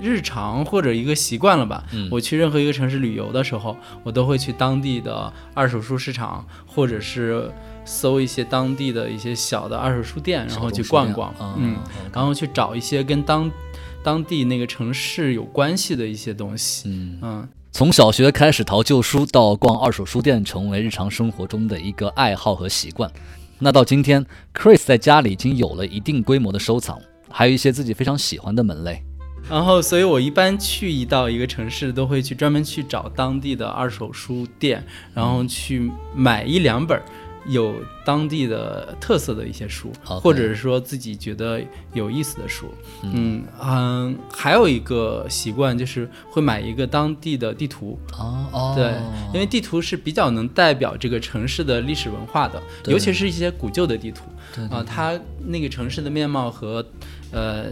[0.00, 1.84] 日常或者一个习惯了吧。
[1.92, 7.50] 嗯我去任何一个城市旅游的时候，我都会去当地的二手书市场，或者是
[7.84, 11.76] 搜一些当地的一些小的二手书店，然后去逛逛，嗯
[12.12, 13.50] 然后去找一些跟当
[14.02, 16.88] 当地那个城市有关系的一些东西。
[16.88, 23.10] 嗯，嗯，从小学开始淘旧书，到逛二手书店，成为日常生活中的一个爱好和习惯。
[23.58, 27.00] 那到今天，Chris 在家里已经有了一定规模的收藏，
[27.30, 29.04] 还有一些自己非常喜欢的门类。
[29.52, 37.04] 然后，所以我一般去一到一个城市，都会去专门去找当地的二手书店，然后去买一两本儿
[37.46, 41.60] 有当地的特色的一些书或者是说自己觉得
[41.92, 42.72] 有意思的书。
[43.02, 43.42] 嗯。
[43.60, 47.98] 嗯，还有一个习惯就是会买一个当地的地图。
[48.14, 48.94] 哦哦，对，
[49.34, 54.24] 因为地图是比较能代表这个城市的历史文化的，尤其是一些古旧的地图。
[54.54, 54.64] 对。
[54.68, 55.12] 啊，它
[55.44, 56.82] 那个城市的面貌和
[57.32, 57.66] 呃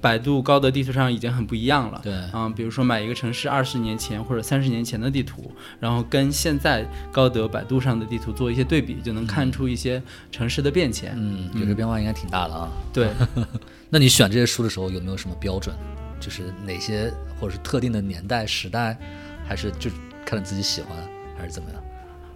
[0.00, 2.00] 百度高德地图上已经很不一样了。
[2.02, 11.12] 对嗯，比如说买一个城市二十年前或者三十年前的地图，然后跟现在高德、百度上的地图做一些对比，就能看出一些城市的变迁。
[11.16, 12.68] 嗯，有这变化应该挺大的啊。
[12.92, 13.10] 对，
[13.90, 15.74] 那你选这些书的时候有没有什么标准？
[16.18, 18.98] 就是哪些或者是特定的年代、时代，
[19.46, 19.90] 还是就
[20.24, 20.96] 看着自己喜欢，
[21.36, 21.82] 还是怎么样？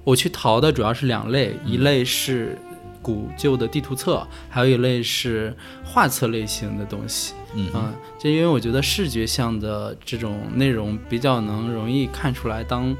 [0.05, 2.59] 我去淘的主要是两类，一类是
[3.03, 7.35] 古旧的地图册，还有一类是画册类型的东西。
[7.53, 12.97] 嗯就因为我觉得视觉向的这种内容比较能容易看出来当当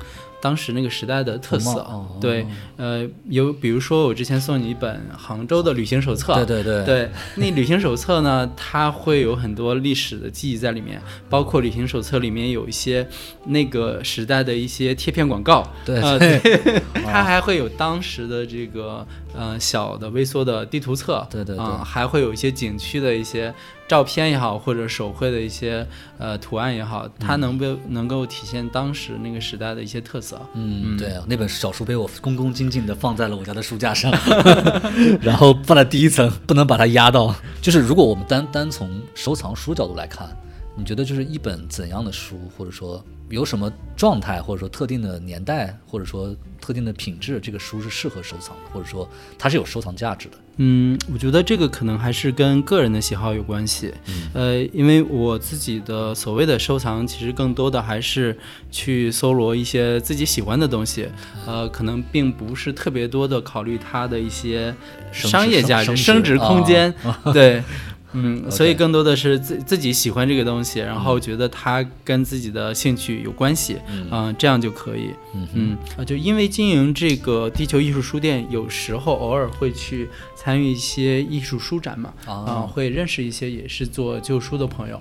[0.57, 1.71] 时那个时代的特色。
[1.81, 6.85] 哦对，呃，有比如说我之前送你一本杭州的旅行手册，对对对。
[6.85, 13.07] 对，那旅行手册呢， 它会有很多历史的记忆在里面，包括旅行手册里面有一些
[13.47, 21.65] 那个时代的一些贴片广告，对呃，对， 它还会有当时的这个呃小的微缩的地图册，对对对。
[21.65, 23.53] 啊还会有一些景区的一些
[23.91, 25.85] 照片也好，或者手绘的一些
[26.17, 30.41] 呃图案也好，它能被能够体现当时那个时代的一些特色。
[30.55, 34.13] 嗯，对啊，那本小书被我恭恭敬敬的放在了我家的书架上，
[35.21, 37.35] 然后放在第一层，不能把它压到。
[37.61, 40.29] 就是如果我们单单从收藏书角度来看，
[40.77, 50.35] 你觉得就是一本怎样的书，或者说有什么状态，或者说特定的年代，或者说特定的品质，这个书是适合收藏的，或者说它是有收藏价值的。
[50.63, 53.93] 嗯，我觉得这个可能还是跟个人的喜好有关系。
[54.35, 58.37] 呃，因为我自己的所谓的收藏，其实更多的还是
[58.71, 61.09] 去搜罗一些自己喜欢的东西，
[61.47, 64.75] 呃，可能并不是特别多的考虑它的一些
[65.13, 66.95] 商业价值、升值升值空间。
[67.33, 67.63] 对。
[68.13, 73.79] 嗯所以更多的是自自己喜欢这个东西，然后觉得它跟自己的兴趣有关系，
[74.11, 75.11] 嗯、这样就可以。
[75.35, 85.01] 嗯嗯啊，就因为经营这个地球艺术书店，有时候偶尔会去参与一些艺术书展嘛，啊啊，会认识一些也是做旧书的朋友。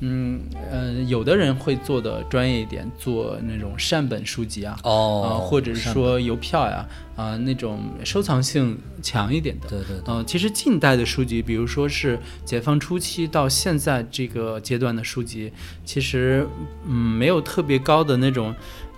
[0.00, 9.68] 嗯呃，有的人会做的专业一点，做那种善本书籍啊，哦啊，或者是说邮票呀，啊，那种收藏性强一点的。
[9.68, 15.52] 对对对，嗯、其实近代的书籍，比如说是解放初期到现在这个阶段的书籍，
[15.84, 16.46] 其实
[16.86, 18.54] 嗯没有特别高的那种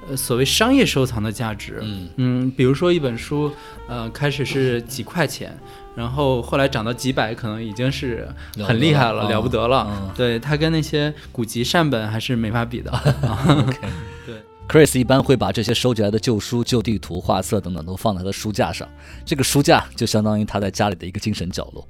[0.08, 1.78] 呃所谓商业收藏的价值。
[1.82, 3.52] 嗯嗯，比如说一本书，
[3.86, 5.56] 呃，开始是几块钱，
[5.96, 8.28] 然后后来涨到几百，可能已经是
[8.62, 10.08] 很厉害了，了不得了了不得了。
[10.08, 12.92] 嗯对，它跟那些古籍善本还是没法比的。
[14.26, 18.86] 对 Chris 一般会把这些收集来的旧书、旧地图、画册等等都放在他的书架上，
[19.24, 21.86] 这个书架就相当于他在家里的一个精神角落。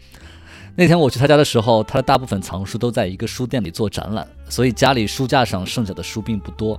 [0.77, 6.79] 那天我去他家的时候，他的大部分藏书都在一个书店里做展览，所以家里书架上剩下的书并不多，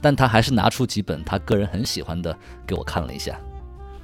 [0.00, 2.34] 但他还是拿出几本他个人很喜欢的
[2.66, 3.38] 给我看了一下。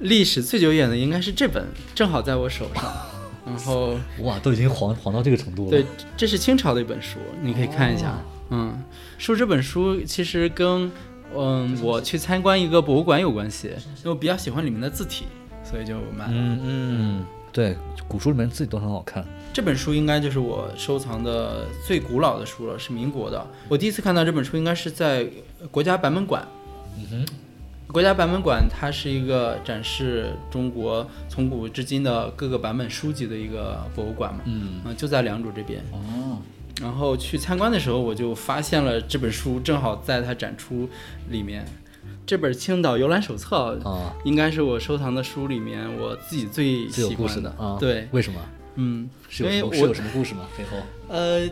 [0.01, 2.83] 历史最久远的应该是这本，正好在我手上。
[3.43, 5.71] 然后，哇，都已经黄黄到这个程度了。
[5.71, 5.83] 对，
[6.15, 8.15] 这是清朝的一本书，你可以看一下。
[8.51, 8.81] 嗯，
[9.17, 10.91] 说这本书其实跟
[11.35, 15.25] 嗯我去参观一个博物馆有关系，因为我比较喜欢里面的字体，
[15.63, 16.31] 所以就买了。
[16.31, 17.75] 嗯嗯，对，
[18.07, 19.25] 古书里面字体都很好看。
[19.51, 23.45] 这本书应该就是我收藏的最古老的书了，是民国的。
[23.67, 25.27] 我第一次看到这本书应该是在
[25.71, 26.47] 国家版本馆。
[26.95, 27.25] 嗯哼，
[27.91, 34.39] 国家版本馆它是一个展示中国从古至今的各个版本书籍的一个博物馆嘛。
[34.45, 35.81] 嗯，嗯，就在良渚这边。
[35.91, 36.37] 哦，
[36.81, 40.87] 然后去参观的时候，我就发现了这本书正好在它展出
[41.29, 41.65] 里面。
[42.25, 47.75] 这本《青岛游览手册》啊，应该是我收藏的书里面我自己最喜欢事的啊。
[47.77, 48.39] 对，为什么？
[48.75, 49.65] 嗯，是有什么？
[49.65, 50.47] 因为是有什么故事吗？
[50.57, 50.77] 背后？
[51.09, 51.45] 呃，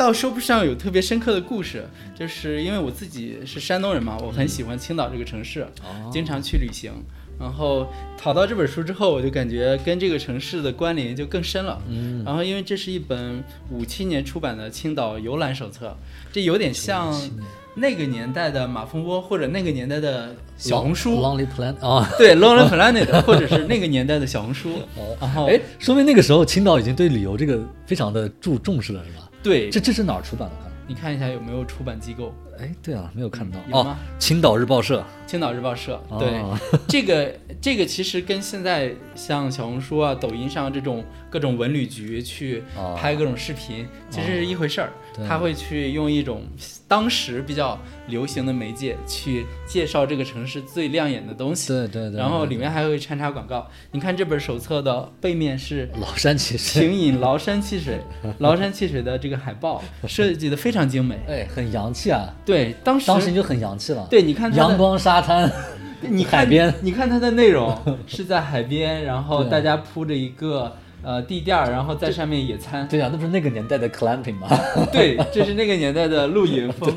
[0.00, 1.84] 倒说不上有特别深刻的故事，
[2.18, 6.90] 就是因为我自己是山东人嘛，我很喜欢青岛这个城市，哦经常去旅行。
[7.38, 7.86] 然后
[8.16, 11.78] 淘到这本书之后，我就感觉跟这个城市的关联就更深了。
[11.90, 15.94] 嗯，然后，因为这是一本五七年出版的青岛游览手册，
[16.32, 17.14] 这有点像
[17.74, 22.10] 那个年代的马蜂窝，或者那个年代的小红书，Lonely Planet 啊。
[22.16, 24.78] 对 Lonely Planet，或者是那个年代的小红书。
[25.20, 29.29] 然后，哎，说明那个时候青岛已经对旅游这个非常的注重视了，是吧？
[29.42, 30.70] 对，这这是哪儿出版的？
[30.86, 32.34] 你看一下有没有出版机构？
[32.60, 35.02] 哎，对啊，没有看到哦有吗，青岛日报社。
[35.26, 36.42] 青岛日报社，哦对，
[36.88, 44.92] 这个这个其实跟现在像小红书啊、抖音上这种各种文旅局去哦拍各种视频，其实是一回事儿。
[45.14, 46.42] 对他会去用一种
[46.88, 52.18] 当时比较流行的媒介去介绍这个城市最亮眼的东西，对对对。
[52.18, 53.68] 然后里面还会掺插广告。
[53.92, 58.00] 你看这本手册的背面是崂山汽水，请饮崂山汽水，
[58.40, 61.16] 崂山汽水的这个海报 设计的非常精美。
[61.28, 62.34] 哎，很洋气啊！
[62.44, 62.49] 对，
[62.82, 64.06] 当时当时就很洋气了。
[64.10, 65.50] 对，你看阳光沙滩，
[66.00, 72.86] 你海边你看它的内容是在海边，然后大家铺着一个呃地垫儿，然后在上面野餐。
[72.88, 74.48] 对啊，那不是那个年代的 clamping 吗？
[74.92, 76.92] 对，这是那个年代的露营风。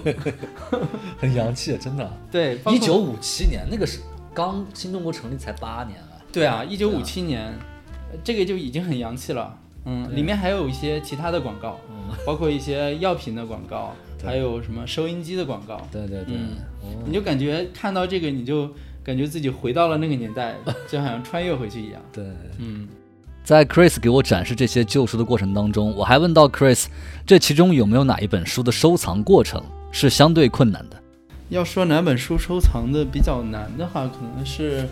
[1.20, 2.10] 很洋气，真的。
[2.32, 4.00] 对，一九五七年，那个是
[4.34, 6.18] 刚新中国成立才八年啊。
[6.32, 7.46] 对啊，一九五七年，
[8.12, 9.56] 呃这个就已经很洋气了。
[9.86, 13.94] 嗯，里面还有一些其他的广告，嗯，包括一些药品的广告，
[14.24, 15.88] 还有什么收音机的广告。
[15.92, 16.36] 对对对。
[16.36, 18.70] 嗯哦你就感觉看到这个，你就
[19.04, 20.56] 感觉自己回到了那个年代，
[20.88, 22.02] 就好像穿越回去一样。
[22.12, 22.26] 对，
[22.58, 22.88] 嗯，
[23.44, 26.86] 在 Chris 给我展示这些旧书的过程当中，我还问到 Chris，
[27.26, 29.62] 这其中有没有哪一本书的收藏过程
[29.92, 30.98] 是相对困难的？
[31.50, 34.88] 要说哪本书收藏的比较难的话，可能是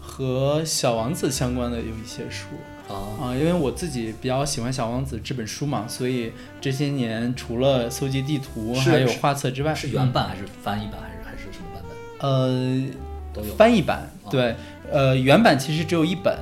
[0.00, 2.46] 和小王子相关的有一些书。
[2.92, 12.30] 啊，因为我自己比较喜欢《小王子》这本书嘛，所以这些年除了搜集地图还有画册之外，是原版还是翻译版还是还是什么版本？
[12.30, 12.86] 呃，
[13.32, 14.10] 都有翻译版。
[14.30, 14.54] 对，
[14.90, 16.36] 呃，原版其实只有一本，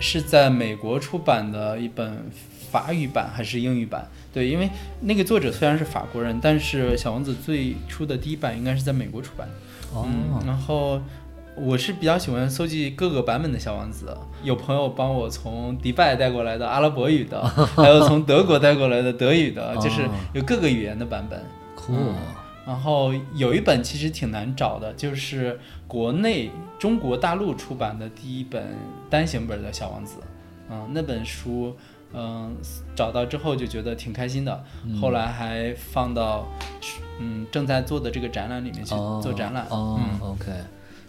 [0.00, 2.30] 是在美国出版的一本
[2.70, 4.08] 法语版还是英语版？
[4.32, 4.68] 对，因为
[5.00, 9.48] 那个作者虽然是法国人，但是《小王子》最初的第一版应该是在美国出版。
[9.92, 10.06] 哦，
[10.46, 11.00] 然后。
[11.54, 17.42] 我是比较喜欢搜集各个版本的小王子，有朋友帮我从迪拜带过来的阿拉伯语的，
[17.76, 21.42] 还有从德国带过来的德语的，就是有各个语言的版本。
[21.74, 21.92] 酷。
[22.64, 26.48] 然后有一本其实挺难找的，就是国内
[26.78, 28.74] 中国大陆出版的第一本
[29.10, 30.18] 单行本的小王子。
[30.70, 31.76] 嗯，那本书，
[32.14, 32.54] 嗯，
[32.94, 34.64] 找到之后就觉得挺开心的，
[35.00, 36.46] 后来还放到，
[37.18, 39.66] 嗯，正在做的这个展览里面去做展览。
[39.68, 40.52] 哦，OK。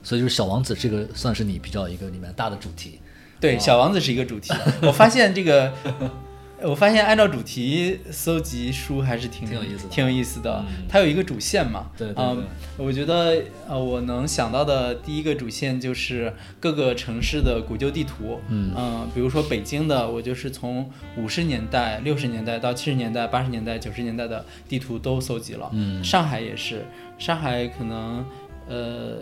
[0.04, 3.00] 所以就是小王子这个算是你比较一个里面大的主题，
[3.40, 4.54] 对，小王子是一个主题。
[4.84, 5.74] 我发现这个，
[6.64, 10.64] 我发现按照主题搜集书还是挺有意思的，挺有意思的。
[10.88, 12.44] 它有一个主线嘛，对对对。
[12.78, 25.70] 我觉得呃，我能想到的第一个主线就是各个城市的古旧地图，嗯比如说北京的，我就是从五十年代、六十年代到七十年代、八十年代、九十年代的地图都搜集了。
[25.74, 26.86] 嗯，上海也是，
[27.18, 28.26] 上海可能
[28.68, 29.18] 呃。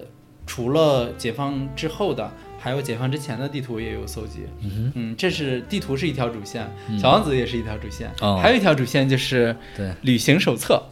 [0.45, 2.29] 除了解放之后的，
[2.59, 4.39] 还有解放之前的地图也有搜集。
[4.61, 6.69] 嗯嗯，这是地图是一条主线，
[6.99, 8.11] 小王子也是一条主线。
[8.41, 10.83] 还有一条主线就是对旅行手册。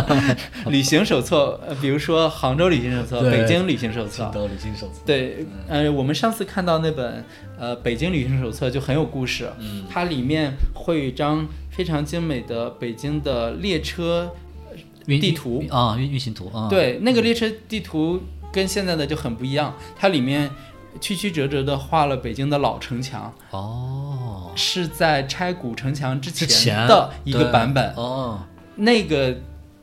[0.66, 4.30] 旅行手册，比如说杭州旅行手册、北京旅行手册。
[4.34, 5.00] 都旅行手册。
[5.06, 7.24] 对，呃，我们上次看到那本
[7.58, 9.48] 呃北京旅行手册就很有故事。
[9.58, 14.32] 嗯，它里面会有一张非常精美的北京的列车
[15.06, 16.68] 地图啊，运运行图啊。
[16.68, 18.20] 对，那个列车地图。
[18.52, 20.50] 跟现在的就很不一样，它里面
[21.00, 28.40] 曲曲折折的画了北京的老城墙哦，是在拆古城墙之前的一个版本哦。
[28.76, 29.36] 那个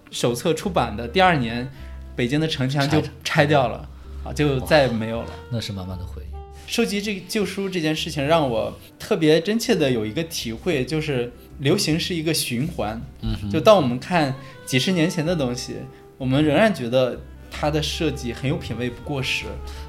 [0.09, 1.69] 手册出版的第二年，
[2.15, 3.87] 北京的城墙就拆掉了
[4.23, 5.29] 啊，就再也没有了。
[5.51, 6.25] 那是满满的回忆。
[6.65, 12.99] 收集这个旧书这件事情让我特别真切的有一个体会，就是流行是一个循环。
[13.21, 14.33] 嗯，就当我们看
[14.65, 15.75] 几十年前的东西，
[16.17, 17.19] 我们仍然觉得。
[17.57, 19.45] 它的设计很有品位，不过时，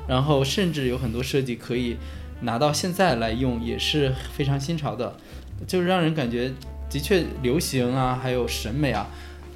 [0.07, 1.97] 然后甚至有很多设计可以
[2.43, 5.17] 拿到现在来用，也是非常新潮的，
[5.67, 6.53] 就是让人感觉
[6.89, 9.09] 的确流行啊，还有审美啊，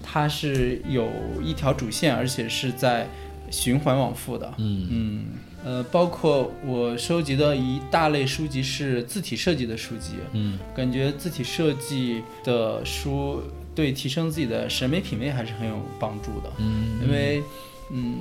[0.03, 1.09] 它是有
[1.41, 3.07] 一条主线，而且是在
[3.49, 4.53] 循环往复的。
[4.59, 5.25] 嗯嗯，
[5.65, 13.41] 呃，包括我收集的一大类书籍是字体设计的书籍，嗯，感觉字体设计的书
[13.73, 16.51] 对提升自己的审美品味还是很有帮助的。
[16.59, 17.41] 嗯，因为。
[17.93, 18.21] 嗯，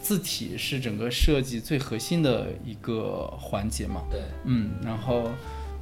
[0.00, 4.02] 字体是整个设计最核心的一个环节嘛？
[4.10, 5.30] 对，嗯，然后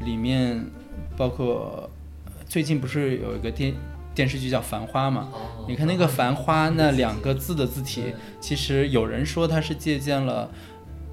[0.00, 0.64] 里面
[1.16, 1.90] 包括
[2.48, 3.74] 最近不是有一个电
[4.14, 5.28] 电视剧叫《繁花》嘛？
[5.68, 10.48] 你看那个“繁花”那两个字的字体，其实有人说它是借鉴了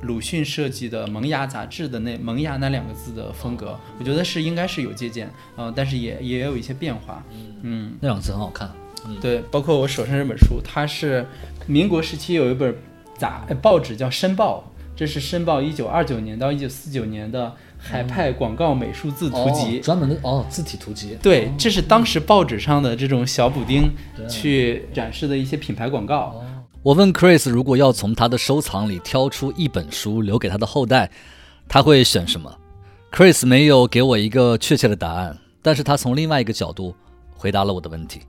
[0.03, 3.79] 鲁迅设计的《萌芽》杂志的那“萌芽”那两个字的风格。
[3.97, 7.23] 我觉得是应该是有借鉴呃，但是也也有一些变化。
[7.63, 8.71] 嗯，那两个字很好看。
[9.19, 11.25] 对，包括我手上这本书，它是
[11.67, 12.75] 民国时期有一本
[13.17, 14.63] 杂报纸叫《申报》，
[14.95, 21.17] 这是《申报》一九二九年到一九四九年的海派广告美术字图集，专门的哦字体图集。
[21.21, 23.91] 对，这是当时报纸上的这种小补丁
[24.27, 26.43] 去展示的一些品牌广告。
[26.83, 31.11] 我问 Chris，如果要从他的收藏里挑出一本书留给他的后代，
[31.67, 32.51] 他会选什么
[33.11, 36.95] ？Chris 没有给我一个确切的答案，但是他从另外一个角度
[37.35, 38.21] 回答了我的问题。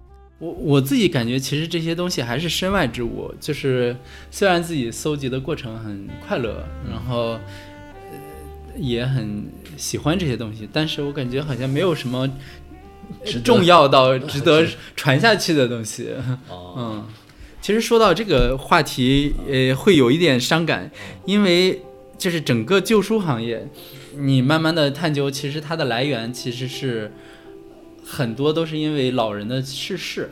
[0.43, 3.32] 我我自己感觉，其实这些东西还是身外之物。
[3.40, 3.97] 就是
[4.28, 7.38] 虽然自己搜集的过程很快乐，然后
[8.76, 9.45] 也很
[9.76, 12.28] 喜欢这些东西，但是我感觉好像没有什么
[13.45, 14.66] 重要到 值得
[14.97, 16.09] 传下去的东西。
[16.76, 17.07] 嗯，
[17.61, 20.90] 其实说到这个话题，呃，会有一点伤感，
[21.24, 21.80] 因为
[22.18, 23.68] 就是整个旧书行业，
[24.16, 27.12] 你慢慢的探究，其实它的来源其实是。
[28.14, 30.28] 很多都是因为老人的逝世，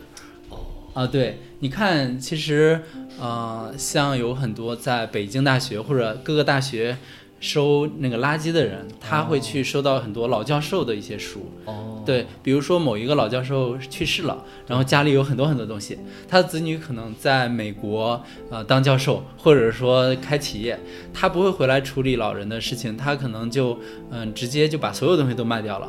[0.92, 2.82] 啊，对，你看，其实，
[3.18, 6.98] 呃，像有很多在北京大学或者各个大学
[7.40, 11.50] 收那个垃圾的人，他会去收到很多老教授的一些书。
[11.64, 20.78] 哦，对，比如说某一个老教授去世了，然后家里有很多很多东西，他的子女可能在美国呃当教授，或者说开企业，
[21.14, 23.78] 他不会回来处理老人的事情，他可能就
[24.10, 25.88] 嗯、直接就把所有东西都卖掉了。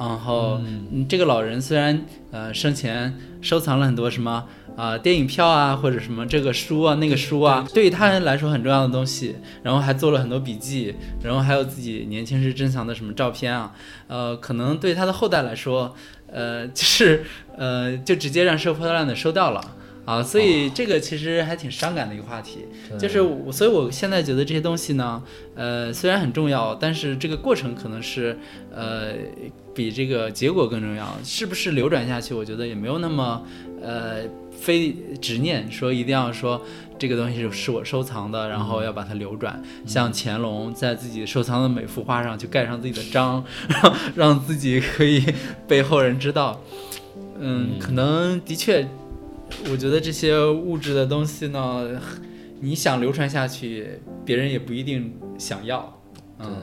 [0.00, 13.74] 然后，嗯，这个老人虽然呃生前收藏了很多什么啊、电影票啊，或者什么这个书啊那个书啊，对于他人来说很重要的东西，然后还做了很多笔记，然后还有自己年轻时珍藏的什么照片啊，
[14.06, 15.94] 呃，可能对他的后代来说，
[16.32, 17.22] 呃，就是
[17.58, 19.76] 呃，就直接让收破烂的收掉了。
[20.06, 22.66] 啊，所以这个其实还挺伤感的一个话题，
[22.98, 25.22] 就是我，所以我现在觉得这些东西呢，
[25.54, 28.36] 呃，虽然很重要，但是这个过程可能是，
[28.74, 29.12] 呃，
[29.80, 31.16] 比这个结果更重要。
[31.24, 32.34] 是不是流转下去？
[32.34, 33.42] 我觉得也没有那么，
[33.80, 36.60] 呃，非执念说一定要说
[36.98, 39.62] 这个东西是是我收藏的，然后要把它流转。
[39.86, 45.24] 像乾隆在自己收藏的每幅画上去盖上自己的章，让让自己可以
[45.66, 46.60] 被后人知道。
[47.38, 48.86] 嗯，可能的确。
[49.68, 52.00] 我觉得这些物质的东西呢，
[52.60, 56.00] 你想流传下去，别人也不一定想要。
[56.38, 56.56] 嗯，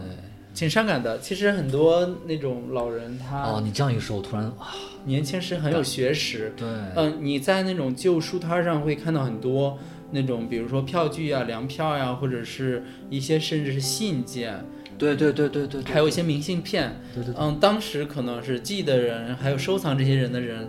[0.57, 1.19] 挺伤感的。
[1.19, 4.73] 其实很多那种老人他，哦，你这样一说，我突然啊，
[5.05, 6.51] 年轻时很有学识。
[6.57, 9.77] 对，嗯，你在那种旧书摊上会看到很多
[10.09, 14.65] 那种，比如说票据啊、粮票呀、或者是一些甚至是信件，
[14.97, 17.01] 对对对对对，还有一些明信片。
[17.13, 20.67] 对对对，嗯，当时可能是记的人，还有收藏这些人的人。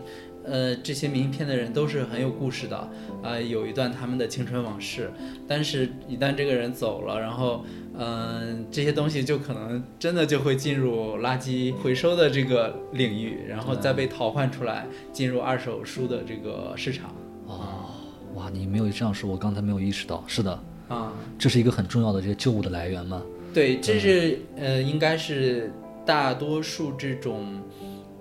[0.50, 2.90] 呃，这些名片的人都是很有故事的，
[3.22, 5.12] 啊、有一段他们的青春往事。
[5.46, 7.66] 但是，一旦这个人走了，然后，
[7.98, 17.14] 嗯、这些东西就可能真的就会进入垃圾回收的这个领域，然后再被淘换出来，进入二手书的这个市场。
[17.46, 17.90] 哦，
[18.34, 23.22] 哇，你没有这样说，我刚才没有意识到，是的，啊，这是一个很重要的这些旧物的来源吗？
[23.52, 25.72] 对，这是呃，应该是
[26.06, 27.60] 大多数这种。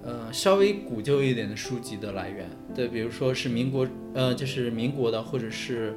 [0.04, 5.94] 呃，稍微古旧一点的书籍的来源，对，比如说是民国，呃，就是民国的，或者是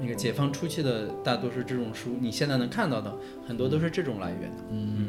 [0.00, 3.12] 那个解放初期的，大多数这种书，你现在能看到的
[3.46, 4.50] 很多都是这种来源。
[4.70, 5.08] 嗯，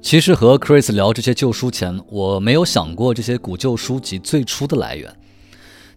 [0.00, 5.14] 其实和 Chris 聊这些旧书前，我没有想过这些古旧书籍最初的来源。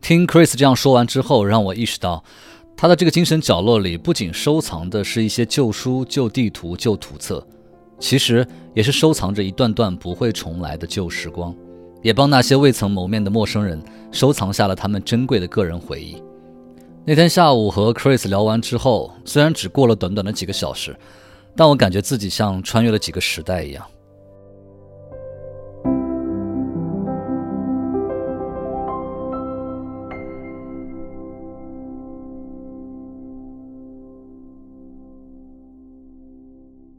[0.01, 2.23] 听 Chris 这样说完之后，让我意识到，
[2.75, 7.45] 他的这个精神角落里不仅收藏的是一些旧书、旧地图、旧图册。
[7.99, 11.55] 其实也是收藏着一段段不会重来的旧时光，
[12.03, 13.81] 也帮那些未曾谋面的陌生人
[14.11, 16.21] 收藏下了他们珍贵的个人回忆。
[17.09, 20.93] 那天下午和 Chris 聊完之后，虽然只过了短短的几个小时，
[21.55, 23.87] 但我感觉自己像穿越了几个时代一样。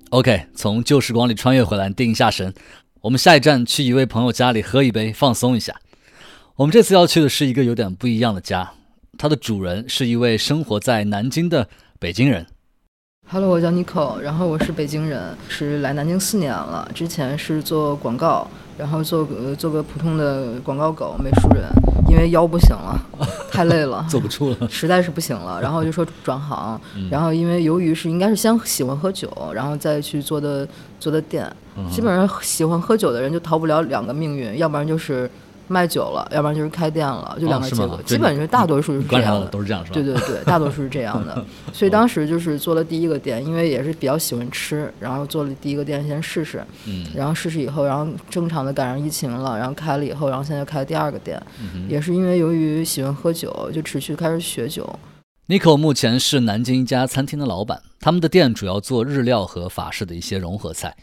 [0.08, 2.54] OK，从旧时光里穿越回来，定一下神。
[3.02, 5.78] 我们下一站去一位朋友家里喝一杯，放松一下。
[6.56, 8.72] 我们这次要去的是一个有点不一样的家，
[9.16, 12.46] 它的主人是一位生活在南京的北京人。
[13.30, 16.90] Hello，我叫 Nico，然后我是北京人，是来南京四年了。
[16.94, 18.48] 之前是做广告，
[18.78, 21.64] 然后做个做个普通的广告狗、美术人，
[22.08, 22.98] 因为腰不行了，
[23.52, 24.68] 太累了， 坐不住了。
[24.70, 25.60] 实在是不行了。
[25.60, 26.80] 然后就说转行，
[27.10, 30.66] 然后因为由于是应该是先喜欢喝酒，然后再去做的
[30.98, 31.50] 做的店。
[31.92, 35.30] 基本上喜欢喝酒的人就逃不了两个命运，要不然就是
[35.68, 38.00] 卖酒了，要不然就是开店了，就两个结果。
[38.04, 39.44] 基本上大多数是这样的。
[39.44, 39.94] 的都是这样，是吧？
[39.94, 41.44] 对对对，大多数是这样的。
[41.72, 54.88] 所以当时就是做了第一个店，因为也是比较喜欢吃，然后做了第一个店先试试，嗯然后试试以后，然后正常的赶上疫情了，然后开了以后，然后现在开了第二个店，嗯也是因为由于喜欢喝酒，就持续开始学酒。
[55.48, 60.94] Nico 目前是南京一家餐厅的老板，他们的店主要做日料和法式的一些融合菜。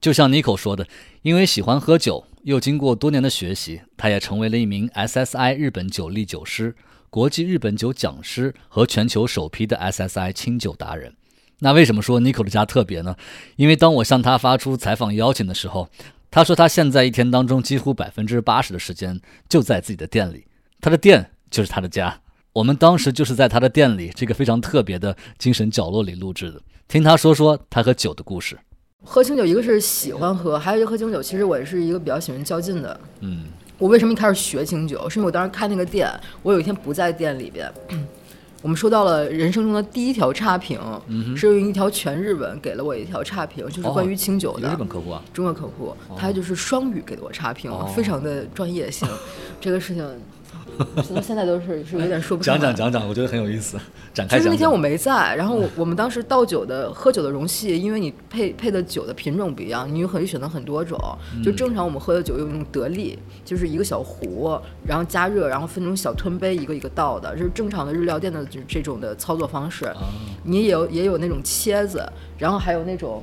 [0.00, 0.84] 就像 Nico 说的，
[1.22, 6.74] 因为喜欢喝酒，又经过多年的学习，他也成为了一名 SSI 日本酒历酒师、
[7.08, 11.14] 国际日本酒讲师和全球首批的 SSI 清酒达人。
[11.60, 13.14] 那为什么说 Nico 的家特别呢？
[13.54, 15.88] 因为当我向他发出采访邀请的时候，
[16.32, 20.46] 他说他现在一天当中几乎百分之八十的时间就在自己的店里，
[20.80, 22.20] 他的店就是他的家。
[22.54, 28.58] 我们当时就是在他的店里这个非常特别的精神角落里录制的，听他说说他和酒的故事。
[29.04, 33.00] 喝清酒，一个是喜欢喝，还有一个喝清酒，其实我也是一个比较喜欢较劲的。
[33.20, 33.44] 嗯，
[33.78, 35.08] 我为什么一开始学清酒？
[35.08, 36.08] 是因为我当时开那个店，
[36.42, 37.70] 我有一天不在店里边，
[38.62, 40.80] 我们收到了人生中的第一条差评，
[41.36, 44.68] 是用一条全日文给了我一条差评，就是关于清酒的。
[44.68, 49.08] 有日本客户啊，中国客户，他就是双语给的我差评，非常的专业性。
[49.60, 50.08] 这个事情
[51.14, 53.78] 到现在都是是有点说不上来讲讲讲讲，我觉得很有意思，
[54.12, 54.38] 展开讲讲。
[54.38, 60.98] 就是那天我没在，然后我我们当时倒酒的喝酒的容器，因为你配配的酒的品种不一样，你可以选择很多种。
[61.44, 69.90] 就正常我们喝的酒用那种得力，就是一个小壶，然后加热，然后分成小吞杯，一个一个倒的，就是正常的日料店的这这种的操作方式。
[70.44, 72.04] 你也有也有那种切子，
[72.38, 73.22] 然后还有那种。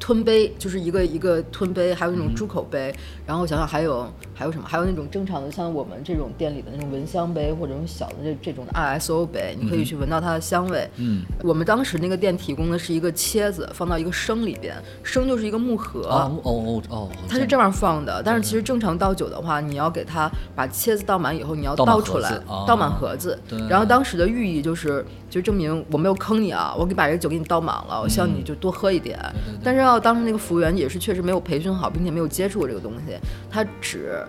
[0.00, 2.92] 吞杯就是一个一个吞杯，还有那种猪口杯，
[3.32, 10.86] 然后想想还有还有什么，还有那种正常的像我们这种店里的那种蚊香杯或者这种小的这这种的 ISO 杯，你可以去闻到它的香味。
[10.96, 16.02] 嗯，我们当时那个店提供的是一个切子，放到一个升里边，升就是一个木盒。
[16.02, 23.58] 哦哦哦哦，它是这样放的，但是其实正常倒酒的话，你要给它把切子倒满以后，你要倒出来倒满盒子对。
[23.66, 29.18] 然后当时的寓意就是，就证明我没有坑你啊，我给把这个酒给你倒满了，我希望你就多喝一点。
[29.64, 33.16] 但是要当时那个服务员也是确实没有培训好，并且没有接触过这个东西，
[33.50, 34.24] 他只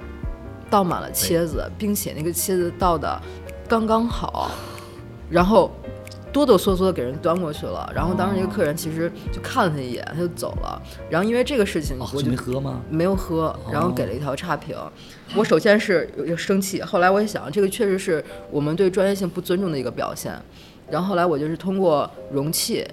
[0.69, 3.21] 倒满了茄子，并且那个茄子倒的
[3.67, 4.51] 刚刚好，
[5.29, 5.71] 然后。
[6.33, 10.81] 哆哆嗦嗦的给人端过去了，然后当时那个客人其实就看了他一眼，他就走了。
[11.07, 12.81] 然后因为这个事情，我就没喝吗？
[12.89, 14.75] 没有喝，然后给了一条差评。
[15.35, 20.33] 我首先是生气，后来我也想，这个确实是我们对专业性不尊重的一个表现。
[20.89, 22.83] 然后后来我就是通过容器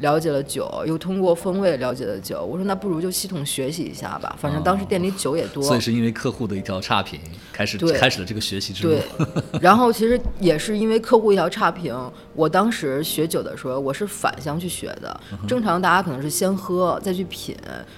[0.00, 2.44] 了解了酒，又通过风味了解了酒。
[2.44, 5.62] 我说那不如就系统学习一下吧，反正当时店里酒也多。
[5.62, 7.18] 所以是因为客户的一条差评，
[7.52, 9.60] 开始对开始了这个学习之路对。
[9.60, 11.94] 然后其实也是因为客户一条差评，
[12.34, 15.20] 我当时学酒的时候，我是反向去学的。
[15.46, 17.56] 正常大家可能是先喝，再去品，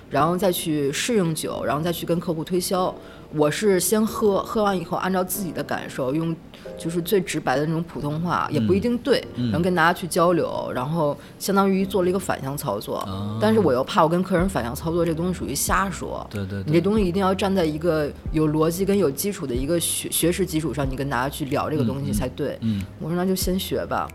[0.08, 2.94] 然后再去适应酒，然后再去跟客户推销。
[3.34, 6.34] 我是先喝，喝完以后按照自己的感受，用
[6.76, 13.06] 就是最直白的那种普通话，也不一定对，然后跟大家去交流，然后相当于做了一个反向操作。
[13.40, 16.26] 但是我又怕我跟客人反向操作，这东西属于瞎说。
[16.30, 22.58] 对对对你这东西一定要站在一个有逻辑跟有基础的一个学学识基础上，你跟大家去聊这个东西才对。
[22.62, 24.08] 嗯，我说那就先学吧。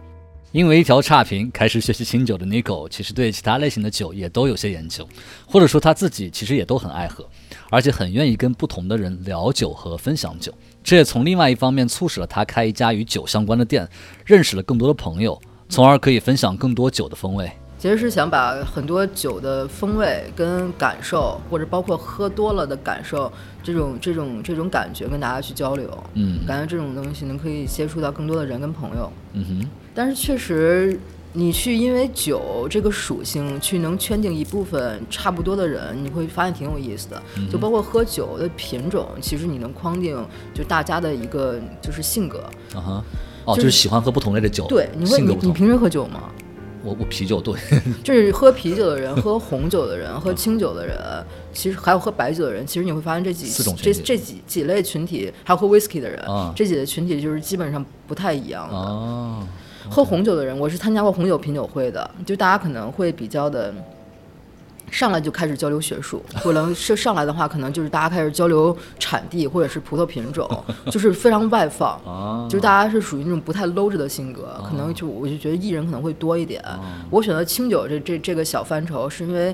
[0.56, 5.06] 因为一条差评开始学习清酒的 Nico，其实对其他类型的酒也都有些研究，
[5.46, 7.28] 或者说他自己其实也都很爱喝，
[7.70, 10.54] 而且很愿意跟不同的人聊酒和分享酒。
[10.82, 13.86] 这也从另外一方面促使了他开一家与酒相关的店，
[14.26, 15.38] 认识了更多的朋友，
[15.68, 17.52] 从而可以分享更多酒的风味。
[17.78, 23.30] 其实是想把很多酒的风味跟感受，或者包括喝多了的感受，
[23.62, 26.02] 这种这种这种感觉跟大家去交流。
[26.14, 29.12] 嗯感觉这种东西能可以接触到更多的人跟朋友。
[29.34, 31.00] 嗯哼，但是确实，
[31.34, 37.24] 你去因为酒这个属性去能圈定一部分差不多的人，你会发现挺有意思的。
[37.38, 40.22] 嗯就包括喝酒的品种，其实你能框定
[40.54, 42.40] 就大家的一个就是性格。
[42.74, 43.04] 啊哈，
[43.46, 45.22] 哦，就就是是喜欢喝不同类的酒，对，你会。
[45.22, 46.24] 你你平时喝酒吗？
[46.84, 47.56] 我我啤酒对，
[48.04, 50.96] 就是喝啤酒的人、喝红酒的人、喝清酒的人，
[51.52, 58.76] 其实还有喝白酒的人，其实你会发现这几这这几几类群体，还有喝 whisky 的人，啊这几类群体就是基本上不太一样的。
[58.76, 59.48] 哦，
[59.90, 63.74] 喝红酒的人，我是参加过红酒品酒会的，就大家可能会比较的。
[64.92, 70.48] 上来就开始交流学术， 可能是上来的话，可能就是大家开始交流产地或者是葡萄品种，
[70.92, 76.64] 就是非常外放，啊就是大家是属于那种不太搂着的性格，可能就我就觉得艺人可能会多一点。
[77.10, 79.54] 我选择清酒这这这个小范畴，是因为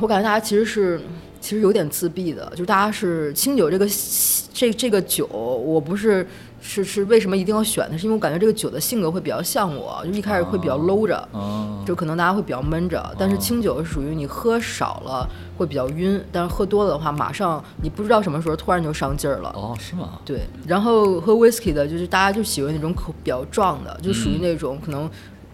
[0.00, 1.00] 我感觉大家其实是
[1.40, 3.86] 其实有点自闭的，就大家是清酒这个
[4.52, 6.26] 这这个酒，我不是
[6.62, 11.28] 是是为什么一定要选它，是因为我感觉这个酒的性格会比较像我，就一开始会比较搂着。
[11.32, 19.50] 哦，就可能大家会比较闷着，但是清酒是属于你喝少了会比较晕，但是喝多了的话，马上你不知道什么时候突然就上劲儿了。
[19.56, 20.20] 哦，是吗？
[20.24, 25.10] 对，然后喝 whisky 的，就是大家就喜欢那种口比较壮的，就属于那种可能。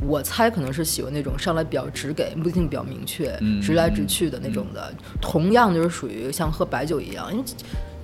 [0.06, 4.94] 我猜可能是喜欢那种上来比较直给，目的性比较明确，嗯直来直去的那种的。
[5.20, 7.44] 同样就是属于像喝白酒一样，因为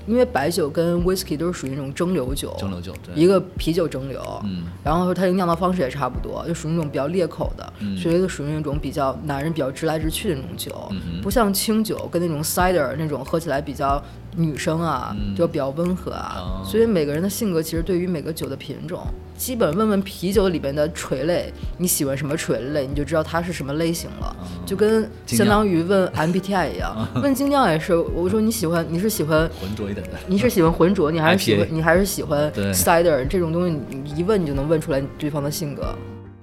[0.07, 3.15] 因为白酒跟 whisky 都是属于那种蒸馏酒，蒸馏酒对。
[3.15, 4.65] 一个啤酒蒸馏，嗯。
[4.83, 7.97] 然后它的酿造方式也差不多，就属于那种比较烈口的，嗯。
[7.97, 14.03] 所以就属于那种比较男人比较直来直去的那种酒，嗯不像清酒跟那种 cider 那种喝起来比较
[14.37, 15.35] 女生啊，嗯。
[15.35, 16.37] 就比较温和啊。
[16.39, 16.65] 哦。
[16.65, 19.07] 所以每个人的性格其实对于每个酒的品种，
[19.37, 30.13] 基本问问啤酒里边的垂类，你喜欢什么垂类，你就知道它是什么类型了，就跟相当于问 MBTI 一样，问精酿也是，我说你喜欢你是喜欢浑浊一点的。
[30.27, 32.73] 你是喜欢浑浊，你还是喜欢你还是喜欢对。
[32.73, 35.95] cider 这种东西，你一问你就能问出来对方的性格。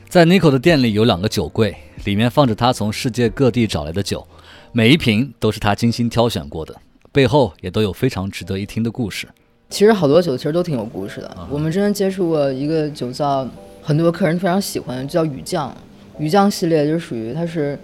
[0.09, 1.73] 在 Nico 的店里有两个酒柜，
[2.03, 4.27] 里面放着他从世界各地找来的酒，
[4.73, 6.75] 每一瓶都是他精心挑选过的，
[7.11, 9.27] 背后也都有非常值得一听的故事。
[9.69, 11.37] 其实好多酒其实都挺有故事的。
[11.49, 13.47] 我们之前接触过一个酒造，
[13.81, 15.75] 很多客人非常喜欢，叫雨酱。
[16.19, 17.77] 雨酱系列就是属于它是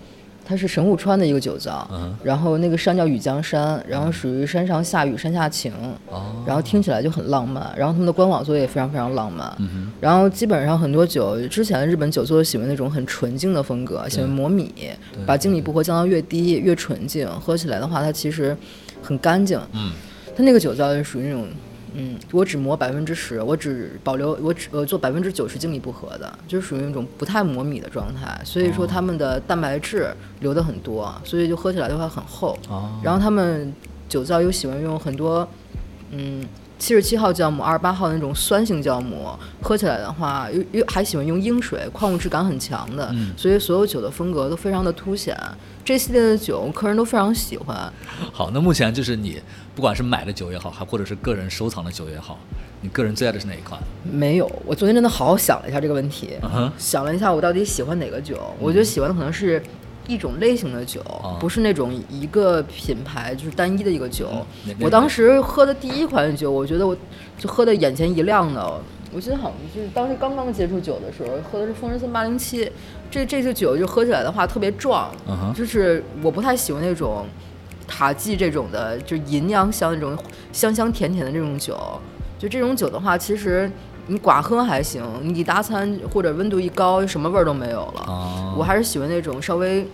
[0.45, 5.73] 它是神户川的一个酒造，嗯然后那个山叫雨江山，然后属于山上下雨山下晴，
[6.09, 14.73] 哦，然后听起来就很浪漫，然后他们的官网做的也非常非常浪漫，嗯然后基本上很多酒，之前的日本酒做喜欢那种很纯净的风格，喜欢磨米，
[15.25, 18.55] 把精米步合降到越低越纯净，喝起来的话它其实
[19.02, 19.91] 很干净，嗯，
[20.36, 21.48] 它那个酒糟是属于那种。
[22.00, 32.56] 嗯，我只磨百分之十，我只保留，我只呃做百分之九十精米不合的，就是属于那种不太磨米的状态，所以说他们的蛋白质留的很多，所以就喝起来的话很厚。
[32.70, 33.74] 哦，然后他们
[34.08, 35.48] 酒糟又喜欢用很多，
[36.12, 36.45] 嗯，
[36.78, 39.30] 七十七号酵母、二十八号那种酸性酵母，
[39.61, 45.38] 喝起来的话又又还喜欢用英水，矿物质感很强的，嗯所以所有酒的风格都非常的凸显。
[45.84, 47.91] 这系列的酒客人都非常喜欢。
[48.34, 49.41] 好，那目前就是你
[49.73, 52.38] 不管是买的酒也好，还或者是个人收藏的酒也好，
[52.82, 53.82] 你个人最爱的是哪一款？
[54.03, 56.32] 没有，我昨天真的好好想了一下这个问题，
[56.78, 59.61] 想了一下我到底喜欢哪个酒，我觉得喜欢的可能是。
[60.08, 61.01] 一种类型的酒，
[61.39, 64.30] 不是那种一个品牌就是单一的一个酒。
[64.80, 66.95] 我当时喝的第一款酒，我觉得我
[67.38, 68.82] 就喝的眼前一亮的。
[69.14, 72.70] 我记得好像就是当时刚刚接触酒的时候，喝的是风神森八零七，
[73.10, 75.10] 这这些酒就喝起来的话特别壮，
[75.55, 77.26] 就是我不太喜欢那种
[77.88, 80.18] 塔记这种的，就银酿香那种
[80.51, 81.78] 香香甜甜的这种酒。
[82.38, 83.72] 就这种酒的话，其实
[84.08, 88.05] 你寡喝还行，你一搭餐或者温度一高，什么味儿都没有了。
[88.08, 89.86] 哦，我还是喜欢那种稍微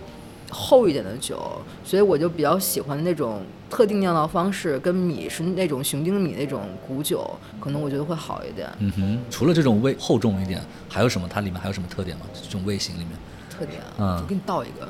[0.50, 1.40] 厚一点的酒，
[1.84, 8.68] 所以我就比较喜欢那种特定酿造方式，跟米是那种雄丁米那种古酒，可能我觉得会好一点。
[8.78, 11.28] 嗯哼，除了这种味厚重一点，还有什么？
[11.28, 12.24] 它里面还有什么特点吗？
[12.40, 13.10] 这种味型里面，
[13.50, 14.88] 特点啊，嗯我给你倒一个，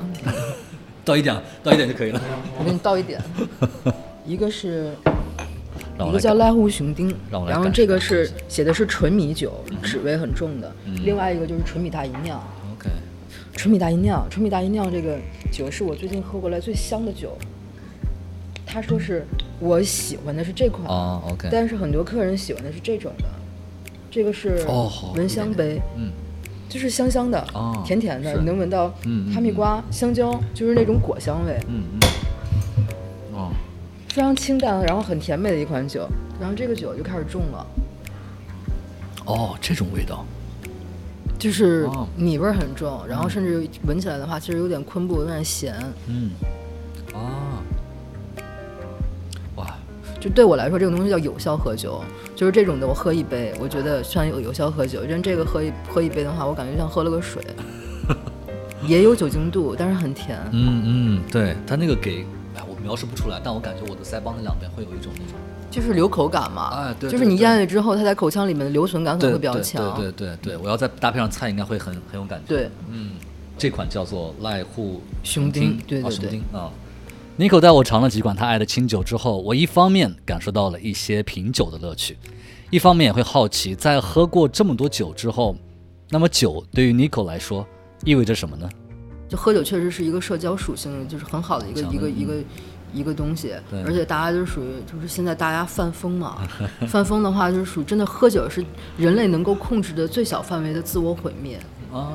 [1.03, 2.21] 倒一点，倒一点就可以了。
[2.59, 3.19] 我给你倒一点。
[4.23, 4.91] 一个是
[5.99, 7.13] 一个叫濑户雄丁
[7.47, 10.71] 然后这个是写的是纯米酒，脂味很重的。
[10.85, 10.95] 嗯。
[11.03, 12.41] 另外一个就是纯米大吟酿
[12.73, 12.89] ，OK，
[13.53, 15.17] 纯米大吟酿，纯米大吟酿这个
[15.51, 17.37] 酒是我最近喝过来最香的酒。
[18.65, 19.25] 他说是
[19.59, 23.25] 我喜欢的是这款，哦，OK，但是很多客人喜欢的是这种的，
[24.11, 24.65] 这个是
[25.15, 26.09] 闻香杯，嗯，
[26.67, 28.89] 就是香香的，哦甜甜的，你能闻到
[29.33, 31.99] 哈密瓜、香蕉，就是那种果香味，嗯嗯，
[33.33, 33.51] 哦，
[34.15, 36.07] 非常清淡，然后很甜美的一款酒。
[36.39, 37.67] 然后这个酒就开始重了，
[39.25, 40.25] 哦，这种味道，
[41.37, 45.75] 就是哦米味儿很重，然后甚至闻起来的话，其实有点昆布，有点咸。
[46.07, 46.31] 嗯，
[47.13, 47.59] 啊，
[49.57, 49.67] 哇，
[50.17, 52.01] 就对我来说，这种东西叫有效喝酒，
[52.37, 55.01] 就是这种的，我喝一杯，我觉得算有有效喝酒。
[55.09, 57.43] 但这个喝一喝一杯的话，我感觉像喝了个水，
[58.87, 60.39] 也有酒精度，但是很甜。
[60.53, 62.25] 嗯嗯，对，它那个给，
[62.85, 65.33] 描述不出来，但我感觉我的腮帮子两边会有一种那种，
[65.71, 69.95] 就是留口感嘛，哎对就是你咽下去之后，它在口腔里面的留存感可能会比较对强。
[69.95, 72.45] 对对对对，我要再搭配上菜，应该会很很有感觉。
[72.47, 73.13] 对嗯，
[73.57, 76.41] 这款叫做濑户雄丁对，对对对。
[77.37, 82.15] Nico 带我尝了几款他爱的清酒之后，我一方面感受到了一些品酒的乐趣，
[82.69, 85.55] 一方面也会好奇，在喝过这么多酒之后，
[86.09, 87.67] 那么酒对于 Nico 来说
[88.05, 88.69] 意味着什么呢？
[89.27, 92.35] 就喝酒确实是一个社交属性，就是很好的一个一个一个
[92.95, 93.53] 一个东西，
[93.85, 96.37] 而且大家就属于就是现在大家犯疯嘛，
[96.87, 98.65] 犯疯的话就是属于真的喝酒是
[98.97, 101.59] 人类能够控制的最小范围的自我毁灭。
[101.93, 102.13] 啊，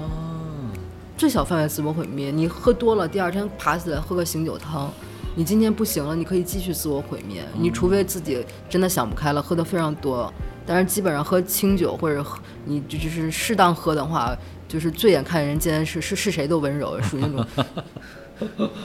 [1.16, 4.91] 最小范围自我毁灭，你喝多了，第二天爬起来喝个醒酒汤，
[5.35, 7.45] 你今天不行了，你可以继续自我毁灭。
[7.59, 10.33] 你除非自己真的想不开了，喝的非常多，
[10.66, 14.37] 但是基本上喝清酒或者喝你就就是适当喝的话，
[14.68, 17.47] 就是醉眼看人间，是是是谁都温柔，属于那种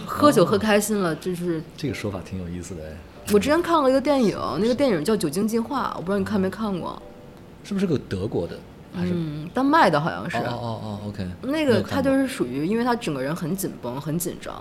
[0.06, 2.98] 喝酒喝开心了，就是这个说法挺有意思的哎，
[3.34, 7.02] 我之前看过一个电影，那个电影叫《酒精进化》，我不知道你看没看过，
[7.64, 8.58] 是不是个德国的？
[8.96, 9.12] 还是？
[9.14, 10.38] 嗯，丹麦的好像是。
[10.38, 14.56] 哦哦哦，OK，那个他就是属于，因为他整个人很紧绷、很紧张，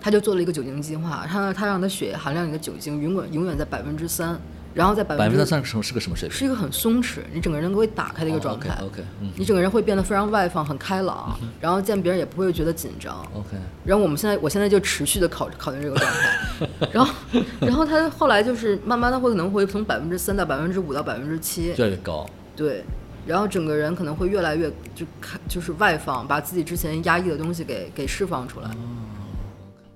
[0.00, 4.40] 他就做了一个酒精计划，他他让他血液含量里的酒精永远永远在百分之三，
[4.74, 6.36] 然后在百百分之三是什是个什么水平？
[6.36, 8.70] 是一个很松弛，你整个人都会打开的一个状态。
[8.80, 13.24] OK OK，嗯你整个人会变得非常外放、很开朗，然后见别人也不会觉得紧张。
[13.34, 17.14] OK，然后我们现在，我现在就持续的考考验这个状态，然后，
[17.60, 22.28] 然后他后来就是慢慢的会可能会从百分之三到百分之五到百分之七，越来越高。
[22.56, 22.84] 对，
[23.26, 28.68] 然后整个人可能会越来越就开就是外放，把自己之前压抑的东西给给释放出来。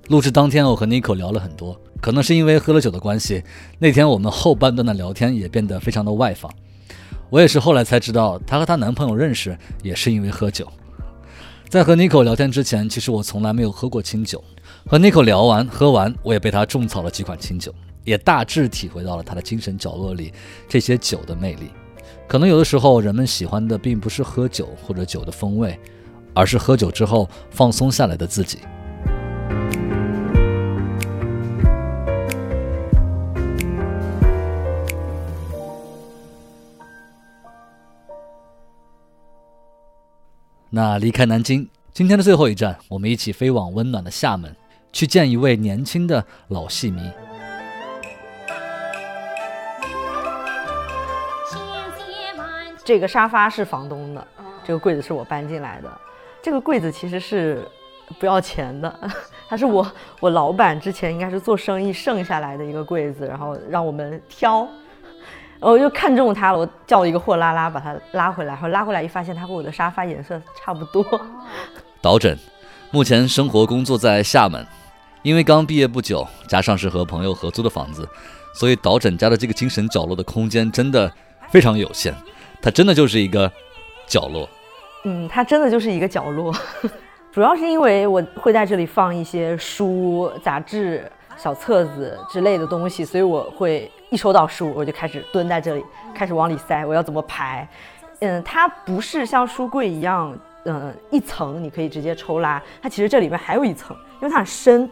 [0.09, 3.43] 录制当天，我和 Nico 聊了很多，可能是因为喝了酒的关系，
[3.79, 6.51] 那天我们后半段的聊天也变得非常的外放。
[7.31, 10.67] 我也是后来才知道，她和她男朋友认识也是因为喝酒。
[11.69, 14.43] 在和 Nico 聊天之前，其实我从来没有喝过清酒。
[14.87, 17.75] 和 Nico 聊完喝完，我也被他种草了几款清酒，
[18.05, 20.33] 也大致体会到了他的精神角落里
[20.67, 21.69] 这些酒的魅力。
[22.27, 25.79] 可能有的时候，人们喜欢的并不是喝酒或者酒的风味，
[26.33, 28.61] 而是喝酒之后放松下来的自己。
[40.71, 44.55] 那离开南京，今天的最后一站，我们一起飞往温暖的厦门，
[44.93, 47.01] 去见一位年轻的老戏迷。
[52.85, 54.27] 这个沙发是房东的，
[54.63, 55.91] 这个柜子是我搬进来的。
[56.43, 57.67] 这个柜子其实是
[58.19, 59.11] 不要钱的，
[59.49, 59.91] 它是我
[60.21, 64.69] 我老板之前应该是做生意剩下来的一个柜子，然后让我们挑，
[65.61, 71.05] 我就看中它了，我叫了一个货拉拉把它拉回来，然后拉回来一发现它和我的沙发颜色差不多。
[72.01, 72.39] 导诊，
[72.91, 74.65] 目前生活工作在厦门，
[75.23, 78.09] 因为刚毕业不久，加上是和朋友合租的房子，
[78.55, 81.13] 所以导诊家的这个精神角落的空间真的
[81.51, 82.15] 非常有限。
[82.63, 83.51] 它真的就是一个
[84.07, 84.49] 角落，
[85.05, 86.55] 嗯，它真的就是一个角落，
[87.33, 95.85] 主要是因为我会在这里放一些书、杂志、小册子之类的东西，所以我会一收到书，我就开始蹲在这里，
[96.15, 96.85] 开始往里塞。
[96.85, 97.69] 我要怎么排？
[98.21, 104.89] 嗯，它不是像书柜一样，嗯，一层你可以直接抽拉，它其实这里面还有一层，因为它很深，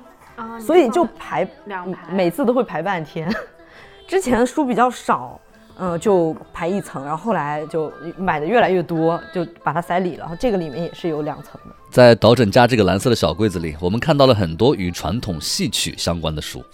[0.60, 3.28] 所以就排两排，每次都会排半天。
[4.06, 5.40] 之前书比较少。
[5.78, 10.20] 嗯，就排一层，然后后来就买的越来越多，就把它塞里了。
[10.20, 11.76] 然后这个里面也是有两层的。
[11.90, 16.64] 在导诊家这个蓝色的小柜子里，我们看到了很多与传统戏曲相关的书，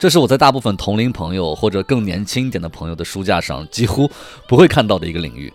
[0.00, 4.10] 这是我在大部分同龄朋友或者更年轻一点的朋友的书架上几乎
[4.48, 5.52] 不会看到的一个领域。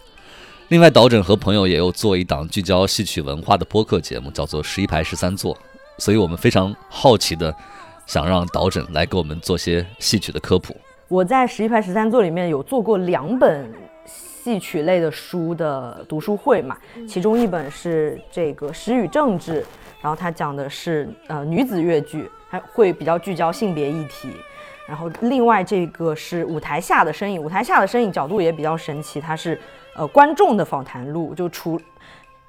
[0.68, 5.56] 另外，导诊和朋友也有做一档聚焦戏曲文化的播客节目，叫做《十一排十三座》，
[5.98, 7.52] 所以我们非常好奇的
[8.06, 10.78] 想让导诊来给我们做些戏曲的科普。
[11.08, 13.68] 我在十一排十三座里面有做过两本
[14.06, 16.78] 戏曲类的书的读书会嘛，
[17.10, 19.62] 其中一本是这个《时与政治》，
[20.04, 24.30] 然后它讲的是呃女子越剧，还会比较聚焦性别议题。
[24.88, 29.60] 然后另外这个是舞台下的身影，舞台下的身影角度也比较神奇，它是
[29.96, 31.80] 呃观众的访谈录，就除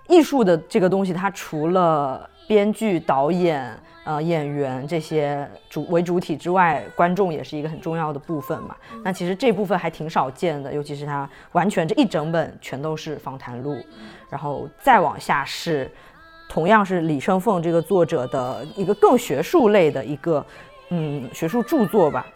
[0.06, 3.76] 艺术的这个东西，它除了编剧、导演。
[4.06, 8.76] 呃，演员这些主为主体之外，观众也是一个很重要的部分嘛。
[9.02, 13.84] 那其实这部分还挺少见的，尤其是它完全这一整本全都是访谈录，
[14.30, 15.90] 然后再往下是
[16.48, 20.44] 同样是李生凤这个作者的一个更学术类的一个
[20.90, 22.26] 嗯学术著作吧。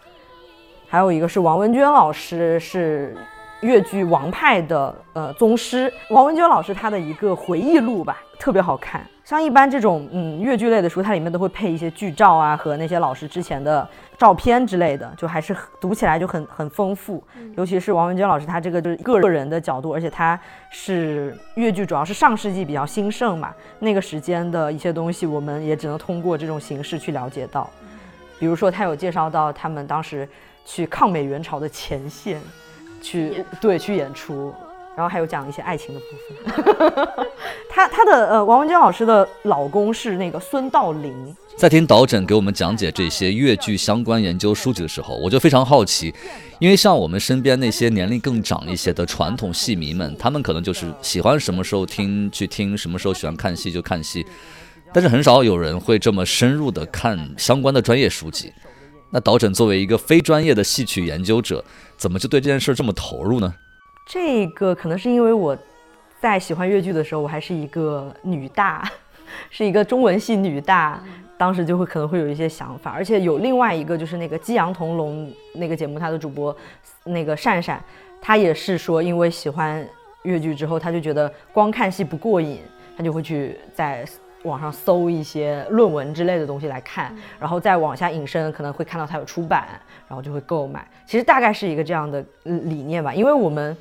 [0.87, 3.15] 还有一个是王文娟老师，是
[3.61, 5.91] 越剧王派的呃宗师。
[6.09, 9.05] 王文娟老师他的一个回忆录吧，特别好看。
[9.31, 17.23] 像一般这种嗯越剧类的书，它里面都会配一些剧照啊和那些老师之前的照片之类的，就还是读起来就很很丰富。
[17.55, 20.37] 尤其是王文娟老师，他这个就是个人的角度，而且他
[20.69, 27.69] 是越剧主要是上世纪比较兴盛嘛，那个时间的一些东西，我们也只能通过这种形式去了解到。
[28.37, 30.27] 比如说他有介绍到他们当时
[30.65, 32.41] 去抗美援朝的前线，
[33.01, 34.53] 去对去演出。
[35.01, 36.05] 然后还有讲一些爱情的部
[36.45, 37.17] 分。
[37.67, 41.11] 他他的呃，王文娟老师的老公是那个孙道临。
[41.57, 46.13] 在听导诊给我们讲解这些越剧相关研究书籍的时候，我就非常好奇，
[46.59, 54.23] 因为像我们身边那些年龄更长一些的传统戏迷们，他们可能就是喜欢什么时候听去听，什么时候喜欢看戏就看戏，
[54.93, 58.53] 但是很少有人会这么深入的看相关的专业书籍。
[59.09, 61.63] 那导诊作为一个非专业的戏曲研究者，
[61.97, 63.53] 怎么就对这件事这么投入呢？
[64.05, 65.57] 这个可能是因为我
[66.19, 68.87] 在喜欢越剧的时候，我还是一个女大，
[69.49, 71.01] 是一个中文系女大，
[71.37, 72.91] 当时就会可能会有一些想法。
[72.91, 76.55] 而且有另外一个就是那个《激扬同龙》那个节目，他的主播
[77.05, 77.81] 那个善善，
[78.21, 79.87] 他也是说，因为喜欢
[80.23, 82.59] 越剧之后，他就觉得光看戏不过瘾，
[82.97, 84.05] 他就会去在
[84.43, 89.67] 网上搜一些论文之类的东西来看，然后再往下引申，可能会看到它有出版，
[90.07, 90.87] 然后就会购买。
[91.05, 93.75] 其实大概是一个这样的理念吧，因为我们。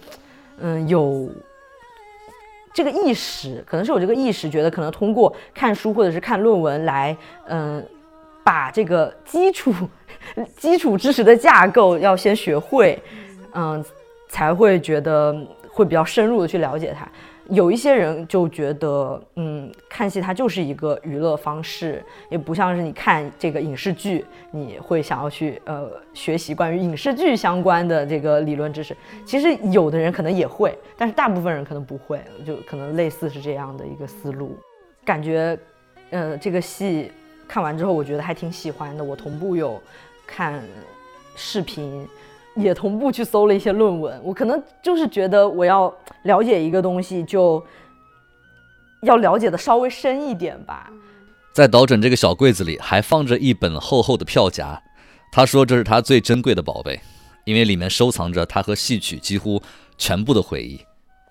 [0.63, 1.27] 嗯，有
[2.75, 7.83] 这个意识，可能是有这个意识，觉得可能通过看书或者是看论文来，嗯，
[8.45, 9.73] 把这个基础
[10.59, 13.03] 基础知识的架构要先学会，
[13.55, 13.83] 嗯，
[14.29, 15.35] 才会觉得
[15.73, 17.09] 会比较深入的去了解它。
[17.51, 28.97] 有一些人就觉得，嗯，看戏它就是一个娱乐方式，也不像是你看这个影视剧，你会想要去呃学习关于影视剧相关的这个理论知识。
[29.27, 34.57] 其实有的人可能也会，但是大部分人可能不会，就可能类似是这样的一个思路。
[35.05, 35.59] 感觉，
[36.11, 37.11] 呃，这个戏
[37.49, 39.03] 看完之后，我觉得还挺喜欢的。
[39.03, 39.83] 我同步有
[40.25, 40.63] 看
[41.35, 42.07] 视频。
[42.57, 45.93] 也同步去搜了一些论文，我可能就是觉得我要
[46.25, 47.65] 了解一个东西，就
[49.03, 50.91] 要了解的稍微深一点吧。
[51.53, 54.83] 在导诊这个小柜子里还放着一本厚厚的票夹，
[55.33, 57.01] 他说这是他最珍贵的宝贝，
[57.45, 59.63] 因为里面收藏着他和戏曲几乎
[59.97, 60.81] 全部的回忆。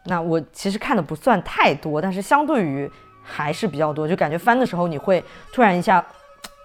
[0.05, 2.89] 那我其实看的不算太多，但是相对于
[3.21, 6.03] 还是比较多，就感觉翻的时候你会突然一下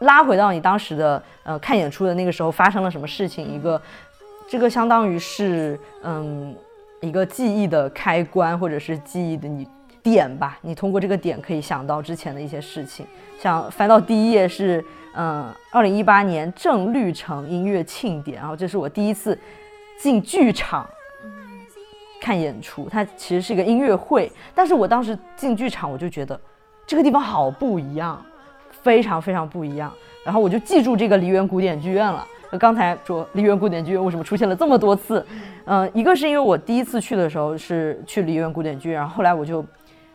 [0.00, 3.80] 拉回到你当时的呃看演出的那个时候发生了什么事情，一个
[4.54, 6.54] 这个相当于是嗯
[7.00, 9.66] 一个记忆的开关或者是记忆的你
[10.00, 13.04] 点吧，你通过这个点可以想到之前的一些事情，
[13.36, 14.80] 像翻到第一页是
[15.16, 19.36] 嗯二零一八年正绿城音乐庆典，然后这是我第一次
[19.98, 20.88] 进剧场。
[22.20, 26.40] 看演出，它其实是一个音乐会，但是我当时进剧场，我就觉得
[26.86, 28.24] 这个地方好不一样，
[28.70, 29.92] 非常非常不一样。
[30.24, 32.24] 然后我就记住这个梨园古典剧院了。
[32.58, 35.24] 刚才说梨园古典剧院为什么出现了这么多次？
[35.64, 39.62] 嗯，一个是因为我第一次去的时候是去梨园古典剧院，然后后来我就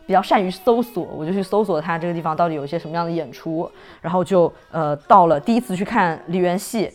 [0.06, 3.70] 比较善于搜索，我就去搜索它这个地方到底有一些什么样的演出，
[4.00, 6.90] 然后就呃到了第一次去看梨园戏，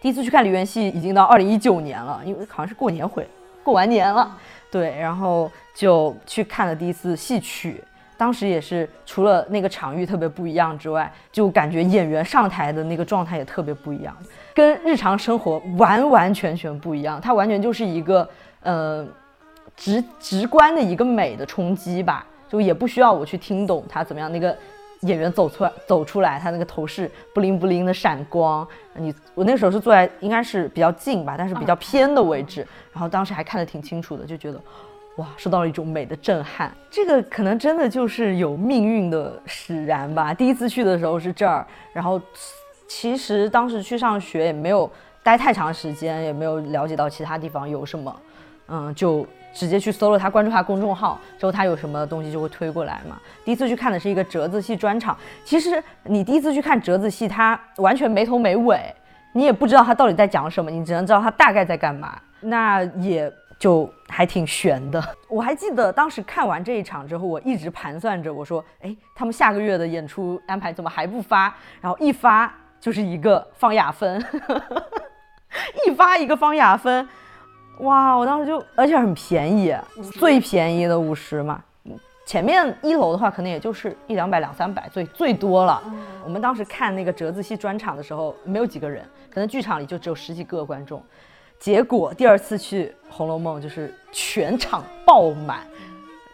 [0.00, 3.26] 第一次去看梨园戏已经到二零一九年了，因为好像是过年回。
[3.64, 4.34] 过完年了，
[4.70, 7.84] 对，然后就去看了第一次戏曲，
[8.18, 14.14] 当时也是除了那个场域特别不一样之外，就感觉演员上台的那个状态也特别不一样，
[14.52, 18.28] 跟日常生活完完全全不一样，它完全就是一个
[18.62, 19.06] 呃
[19.76, 24.54] 直直观的一个美的冲击吧，就也不需要我去听懂它怎么样那个。
[25.02, 28.66] 演员走出来，走出来，他那个头饰布灵布灵的闪光。
[28.94, 34.60] 你我那时候是坐在应该是比较近吧，但是比较偏的位置，然后当时还看得挺清楚的，就觉得
[35.18, 36.72] 哇，受到了一种美的震撼。
[36.90, 40.34] 这个可能真的就是有命运的使然吧。
[40.34, 42.20] 第一次去的时候是这儿，然后
[42.88, 44.90] 其实当时去上学也没有
[45.22, 48.20] 待太长时间，也没有了解到其他地方有什么，
[48.68, 49.26] 嗯，就。
[49.54, 53.18] 直接去搜了他，关注他公众号之后，他有什么东西就会推过来嘛。
[53.44, 58.78] 第一次去看的是一个折子戏专场，其实你第一次去看折子戏，它完全没头没尾，
[59.32, 65.02] 你也不知道他到底在讲什么，你只能知道他大概在干嘛，那也就还挺悬的。
[65.28, 71.54] 我还记得当时看完这一场之后，我一直盘算着，我说，哎，他们下个月的演出安排怎么还不发？
[71.80, 74.24] 然后一发就是一个方雅芬，
[75.86, 77.06] 一发一个方雅芬。
[77.80, 79.74] 哇，我当时就，而且很便宜，
[80.14, 81.62] 最便宜的五十嘛。
[82.26, 85.82] 前面一楼的话，可能也就是一两百、两三百，最最多了。
[86.24, 91.02] 我们当时看那个折子戏专场的时候，没有几个人，可能剧场里就只有十几个观众。
[91.58, 95.66] 结果第二次去《红楼梦》，就是全场爆满。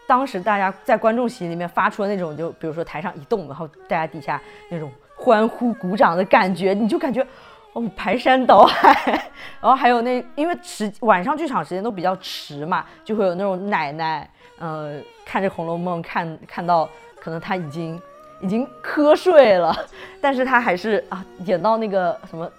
[0.07, 7.25] 当时大家在观众席里面发出了那种，就比如说台上一动，然后大家底下那种欢呼鼓掌的感觉，你就感觉。
[7.73, 9.11] 哦，排山倒海，
[9.59, 18.01] 然后还有那，因为时晚上剧场时间都比较迟嘛，就会有那种奶奶，呃，看着《红楼梦》看看到可能他已经
[18.39, 19.75] 已经瞌睡了，
[20.21, 22.49] 但是他还是啊演到那个什么，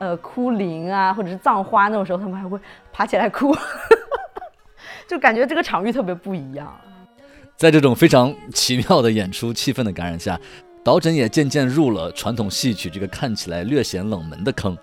[0.00, 2.58] 呃，哭灵啊或者是葬花那种时候，他们还会
[2.92, 3.54] 爬起来哭，
[5.06, 6.74] 就感觉这个场域特别不一样。
[7.56, 10.40] 在这种非常奇妙的演出气氛的感染下。
[10.82, 14.74] 导诊也渐渐入了传统戏曲这个看起来略显冷门的坑。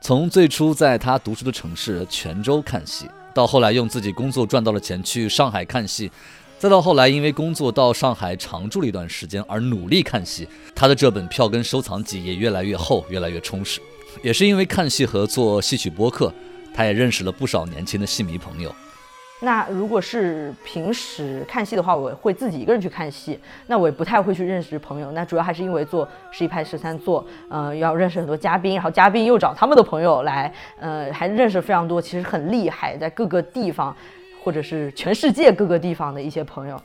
[0.00, 6.10] 从最初在他读书的城市泉州看戏，到后来用自己工作赚到了钱去上海看戏，
[6.58, 13.80] 再到后来因为工作到上海常住了一段时间而努力看戏，他的这本票根收藏集也越来越厚，越来越充实。
[14.22, 16.32] 也是因为看戏和做戏曲播客，
[16.74, 18.74] 他也认识了不少年轻的戏迷朋友。
[19.42, 25.10] 那如果是平时看戏的话，我会自己一个人去看戏，那我也不太会去认识朋友。
[25.12, 33.96] 那主要还是因为做十一拍十三做，嗯，要认识很多嘉宾，然后嘉宾又找他们的朋友来，呃，还认识非常多，其实很厉害，在各个地方，
[34.44, 36.78] 或者是全世界各个地方的一些朋友，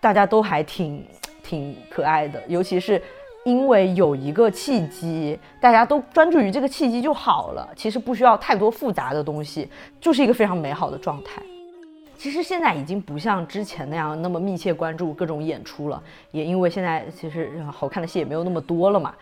[0.00, 1.06] 大家都还挺
[1.44, 2.42] 挺可爱的。
[2.48, 3.00] 尤其是
[3.48, 9.66] 因为有一个契机，大家都专注于这个契机就好了，其实不需要太多复杂的东西，
[9.98, 11.40] 就是一个非常美好的状态。
[12.18, 19.14] 其实现在已经不像之前那样那么密切关注各种演出了，也因为现在其实好看的戏也没有那么多了嘛。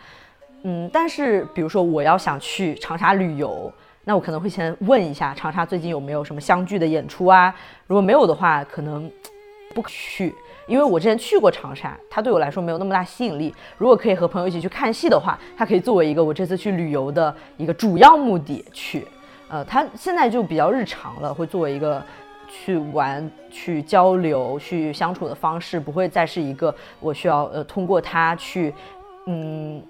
[0.62, 3.72] 嗯，但是比如说我要想去长沙旅游，
[4.02, 7.54] 那我可能会先问一下长沙最近有没有什么相聚的演出啊？
[7.86, 9.08] 如果没有的话，可能
[9.72, 10.34] 不去，
[10.66, 13.54] 因为我之前去过长沙，它对我来说没有那么大吸引力。
[13.78, 19.06] 如果可以和朋友一起去看戏的话，它可以作为一个我这次去旅游的一个主要目的去。
[19.48, 22.02] 呃，它现在就比较日常了，会作为一个。
[22.48, 28.72] 去玩、去交流、去相处的方式，不会再是一个我需要呃通过它去，
[29.26, 29.82] 嗯，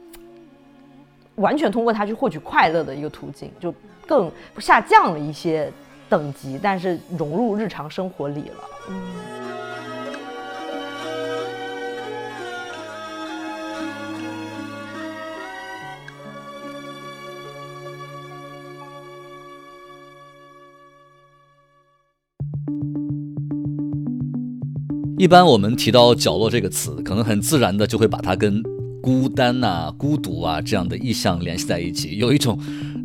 [1.34, 3.72] 完全通过它去获取快乐的一个途径，就
[4.06, 5.70] 更下降了一些
[6.08, 8.64] 等级，但是融入日常生活里了。
[8.88, 9.45] 嗯。
[25.18, 28.62] 一般我们提到角落这个词，可能很自然的就会把它跟
[29.00, 32.58] 孤单呐、孤独啊这样的意象联系在一起，有一种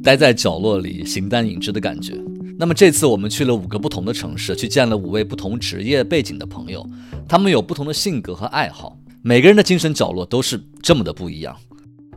[0.03, 2.14] 待在角落里形单影只的感觉。
[2.59, 6.86] 那么这次我们去了五个不同的城市，去见了五位不同职业背景的朋友，
[7.30, 11.55] 他们有不同的性格和爱好，每个人的精神角落都是这么的不一样。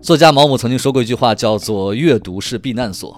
[0.02, 3.16] 作家毛姆曾经说过一句话，叫做“阅读是避难所”。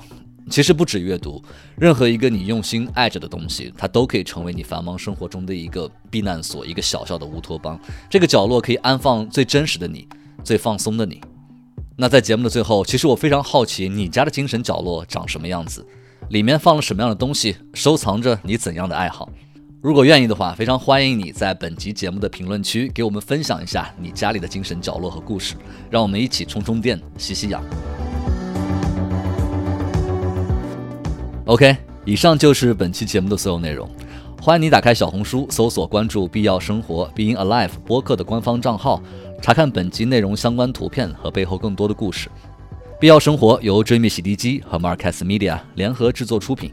[0.49, 1.42] 其实不止阅读，
[1.76, 7.78] 任何一个你用心爱着的东西，它都可以成为你繁忙生活中的一个避难所，一个小小的乌托邦。
[8.09, 10.07] 这个角落可以安放最真实的你，
[10.44, 11.20] 最放松的你。
[11.97, 15.84] 那在节目的最后，其实我非常好奇，你家的精神角落长什么样子？
[16.28, 17.57] 里面放了什么样的东西？
[17.74, 19.28] 收藏着你怎样的爱好？
[19.82, 25.55] 如果愿意的话，非常欢迎你在本集节目的评论区给我们分享一下你家里的精神角落和故事，
[25.90, 27.62] 让我们一起充充电、吸吸氧。
[31.47, 33.88] OK，以上就是本期节目的所有内容。
[34.42, 39.01] 欢迎你打开小红书，搜索关注“必要生活 Being Alive” 播客的官方账号，
[39.40, 42.28] 查看本集内容相关图片和背后更多的故事。
[42.99, 46.72] 必要生活由追觅洗涤机和 Marcus Media 联合制作出品。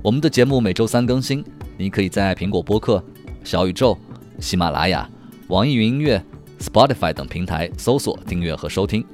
[0.00, 1.44] 我们的节目每周三更新，
[1.76, 3.04] 你可以在苹果播客、
[3.44, 3.94] 小宇宙、
[4.40, 5.06] 喜马拉雅、
[5.48, 6.24] 网易云音乐、
[6.60, 9.04] Spotify 等平台搜索订阅和收听。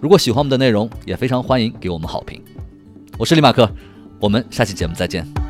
[0.00, 2.42] 如果喜欢我们的内容，也非常欢迎给我们好评。
[3.16, 3.70] 我是李马克。
[4.18, 5.45] 我们下期节目再见。